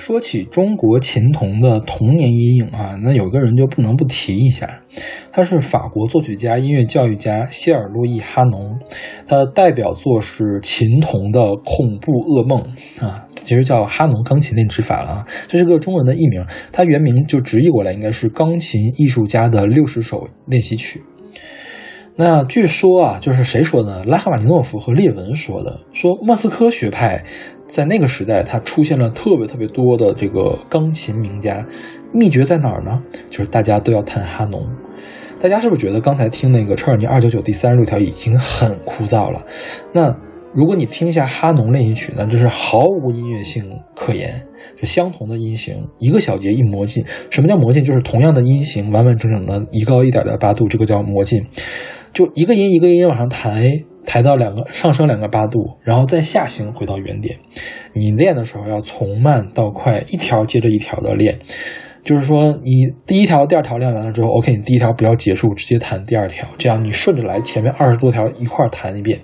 [0.00, 4.80] 说起中国琴童的童年阴影啊，那有个人就不能不提一下，
[5.30, 8.78] 他是法国作曲家、音乐教育家谢尔洛伊·哈农，
[9.26, 12.62] 他的代表作是琴童的恐怖噩梦
[12.98, 21.02] 啊，其实叫哈农钢琴练指法了啊，这是个中文的译名，他原名就直译过来应该是钢琴艺术家的六十首练习曲。
[22.20, 24.04] 那据说啊，就是谁说的？
[24.04, 27.24] 拉赫玛尼诺夫和列文说的，说莫斯科学派
[27.66, 31.66] 在那个时代，它出现了特别特别多的这个钢琴名家，
[32.12, 33.02] 秘诀在哪儿呢？
[33.30, 34.68] 就是大家都要弹哈农。
[35.40, 39.46] 大家是不是觉得刚才听那个车尔尼二九九第三十六条已经很枯燥了？
[39.94, 40.14] 那
[40.52, 43.64] 如果你听一下哈农练习曲呢，就是毫无音乐性
[43.96, 47.02] 可言，就相同的音型，一个小节一模进。
[47.30, 47.82] 什么叫模进？
[47.82, 51.46] 就是同样的音型，完完整整的一高一点的八度，这个叫模进。
[52.12, 57.38] 就一个音一个音往上抬，抬到两个上升两个八度，然后再下行回到原点。
[57.92, 61.38] 你练的时候要从慢到快，一条接着一条的练。
[62.02, 69.20] 就是说，你第一条、第二条练完了之后，OK，你第一条不要结束，直接弹第二条，这样你顺着来，前面二十多条一块弹一遍，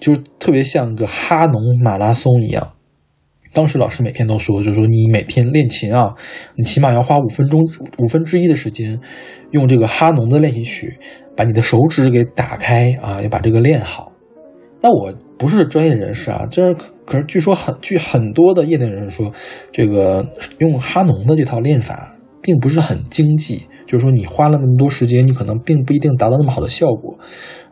[0.00, 2.72] 就是特别像个哈农马拉松一样。
[3.52, 6.14] 当时老师每天都说，就是说你每天练琴啊，
[6.56, 7.60] 你起码要花五分钟
[7.98, 8.98] 五分之一的时间，
[9.50, 10.98] 用这个哈农的练习曲，
[11.36, 14.12] 把你的手指给打开啊，要把这个练好。
[14.80, 16.72] 那我不是专业人士啊，这
[17.04, 19.32] 可是据说很据很多的业内人士说，
[19.72, 20.26] 这个
[20.58, 27.18] 用哈农的这套练法并不是很经济，就是说你花了那么多时间，你可能并不一定达到那么好的效果，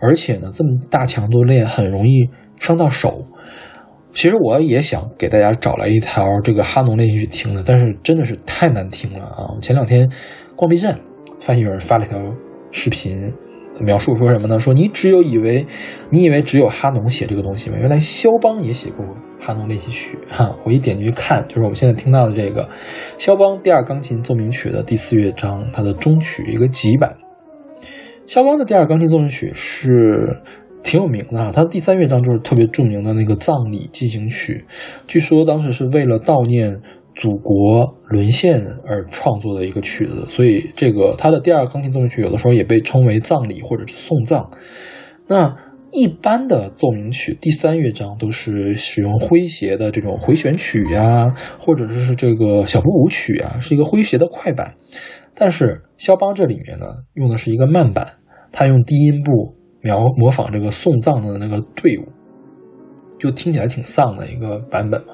[0.01, 2.29] 而且呢，这么大强度练很容易
[2.59, 3.23] 伤到手。
[4.13, 9.51] 其实我也想给大家找来一条这个哈农练习曲听的，但是真的是太难听了啊！
[9.55, 10.11] 我前两天
[10.55, 11.01] 逛 B 站，
[11.41, 12.19] 发现有人发了一条
[12.71, 13.33] 视频，
[13.81, 14.59] 描述说什么呢？
[14.61, 15.67] 说你只有以为
[16.11, 17.77] 你以为只有哈农写这个东西吗？
[17.79, 19.05] 原来肖邦也写过
[19.41, 20.57] 哈农练习曲哈！
[20.65, 22.69] 我一点进去看，就是我们现在听到的这个
[23.19, 27.17] 肖邦第二钢琴奏鸣曲的第四乐章，它的终曲一个急版。
[28.27, 30.41] 肖邦的第二钢琴奏鸣曲是。
[30.87, 34.67] 挺有名的啊，他的第三乐章就是特别著名的那个葬礼进行曲，
[35.07, 36.83] 据说当时是为了悼念
[37.15, 44.51] 祖国沦陷而创作的一个曲子，所以这个他的第二钢琴奏鸣曲有的时候也被称为葬礼或者是送葬。
[45.27, 45.57] 那
[45.93, 54.75] 一般的奏鸣曲第三乐章都是使用诙谐的这种回旋曲呀，或者是这个小步舞曲啊，是一个诙谐的快板。
[55.35, 58.19] 但是肖邦这里面呢，用的是一个慢板，
[58.53, 59.55] 他用低音部。
[59.85, 62.05] 描模仿这个送葬的那个队伍，
[63.19, 65.09] 就听起来挺丧的一个版本嘛。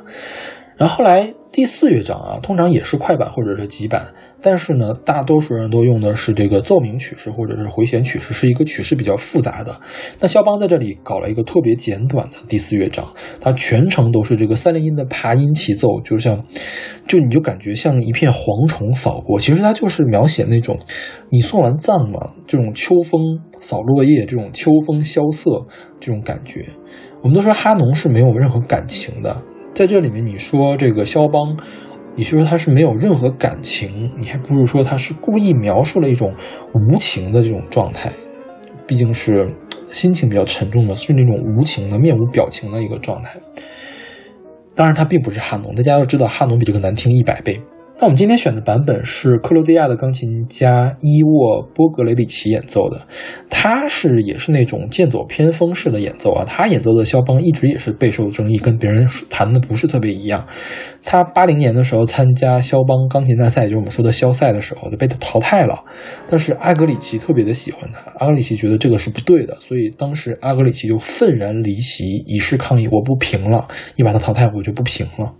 [0.80, 4.14] 然后后来第四乐章啊，通常也是快板或者是急板。
[4.40, 9.78] 但是呢，大多数人都用的是这个奏鸣曲式或者是回旋曲式，是一个曲式比较复杂的。
[10.18, 13.06] 那肖邦在这里搞了一个特别简短的第四乐章，
[13.38, 16.42] 它全程都是这个三连音的爬音齐奏，就像，
[17.06, 19.38] 就你就感觉像一片蝗虫扫过。
[19.38, 20.78] 其实它就是描写那种，
[21.28, 23.20] 你送完葬嘛，这种秋风
[23.60, 25.66] 扫落叶，这种秋风萧瑟
[26.00, 26.64] 这种感觉。
[27.20, 29.36] 我们都说哈农是没有任何感情的，
[29.74, 31.56] 在这里面你说这个肖邦。
[32.16, 36.34] 你说他是没有任何感情，你还不如说他是故意描述了一种
[36.74, 38.12] 无情的这种状态，
[38.84, 39.48] 毕竟是
[39.92, 43.38] 心情比较沉重的，是那种无情的、面无表情的一个状态。
[44.74, 47.62] 当然，他并不是哈农，大家要知道哈农比这个难听一百倍。
[48.00, 53.06] 那我们今天选的版本是克罗地亚的钢琴家伊沃波格雷里奇演奏的，
[53.50, 60.46] 他是也是那种剑走偏锋式的演奏啊，他演奏的肖邦一直也是备受争议，跟别人弹的不是特别一样。
[61.04, 65.84] 他八零年的时候参加肖邦钢琴大赛，就是我们说的肖赛的时候，就被他淘汰了。
[66.26, 75.34] 但是阿格里奇特别的喜欢他，阿格里奇觉得这个是不对的，所以当时阿格里奇就愤然离席，以示抗议：我不评了，你把他淘汰，我就不评了。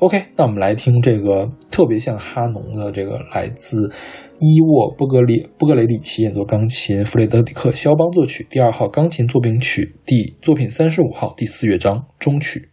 [0.00, 3.90] OK，那我们来听这个特别像哈农的这个来自
[4.38, 12.68] 伊沃波格里波格雷里奇演奏钢琴弗雷德里克肖邦作曲第二号钢琴作品曲第作品三十五号第四乐章中曲。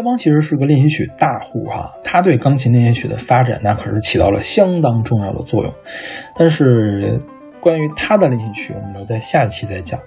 [0.00, 5.70] 肖邦其实是个练习曲大户哈，他对钢琴练习曲的发展那可是起到了相当重要的作用。
[6.34, 7.20] 但是
[7.60, 10.00] 关于他的练习曲，我们留在下期再讲。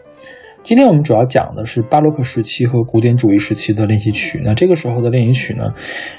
[0.63, 4.41] 今天我们主要讲的是巴洛克时期和古典主义时期的练习曲。
[4.45, 5.73] 那这个时候的练习曲呢，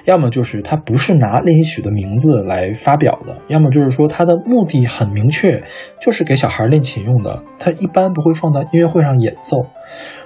[0.04, 5.64] 要么就是它不是拿练习曲的名字来发表的，要么就是说它的目的很明确，
[5.98, 7.42] 就是给小孩练琴用的。
[7.58, 9.64] 它一般不会放到音乐会上演奏。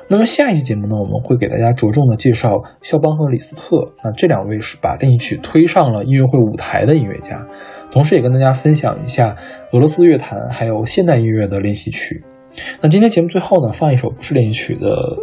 [0.09, 7.47] 那么下一期节目呢，我们会给大家着重的介绍肖邦和李斯特，那这两位是把练习曲推上了音乐会舞台的音乐家，
[7.93, 9.37] 同时也跟大家分享一下
[9.71, 12.25] 俄罗斯乐坛还有现代音乐的练习曲。
[12.81, 15.17] 那今天节目最后呢，放一首不是练习曲的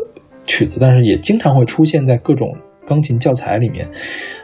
[0.45, 2.56] 曲子，但是也经常会出现在各种
[2.88, 3.90] 钢琴教材里面。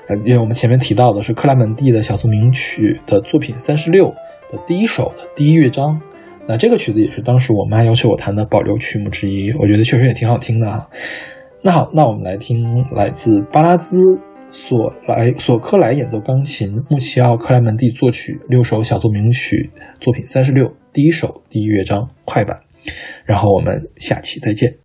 [0.07, 4.07] 呃，因为我们前面提到的是克莱门蒂的小奏鸣曲的作品三十六
[4.51, 5.99] 的第一首的第一乐章。
[6.47, 10.89] 那这个曲子也是当时我妈要求我弹的保留曲目之一，我觉得确实也挺好听的哈。
[11.61, 14.19] 那好，那我们来听来自巴拉兹
[14.49, 19.69] 索莱索科莱演奏钢琴，穆齐奥克莱门蒂作曲六首小奏鸣曲
[19.99, 22.59] 作品三十六第一首第一乐章快板。
[23.25, 24.77] 然后我们下期再见。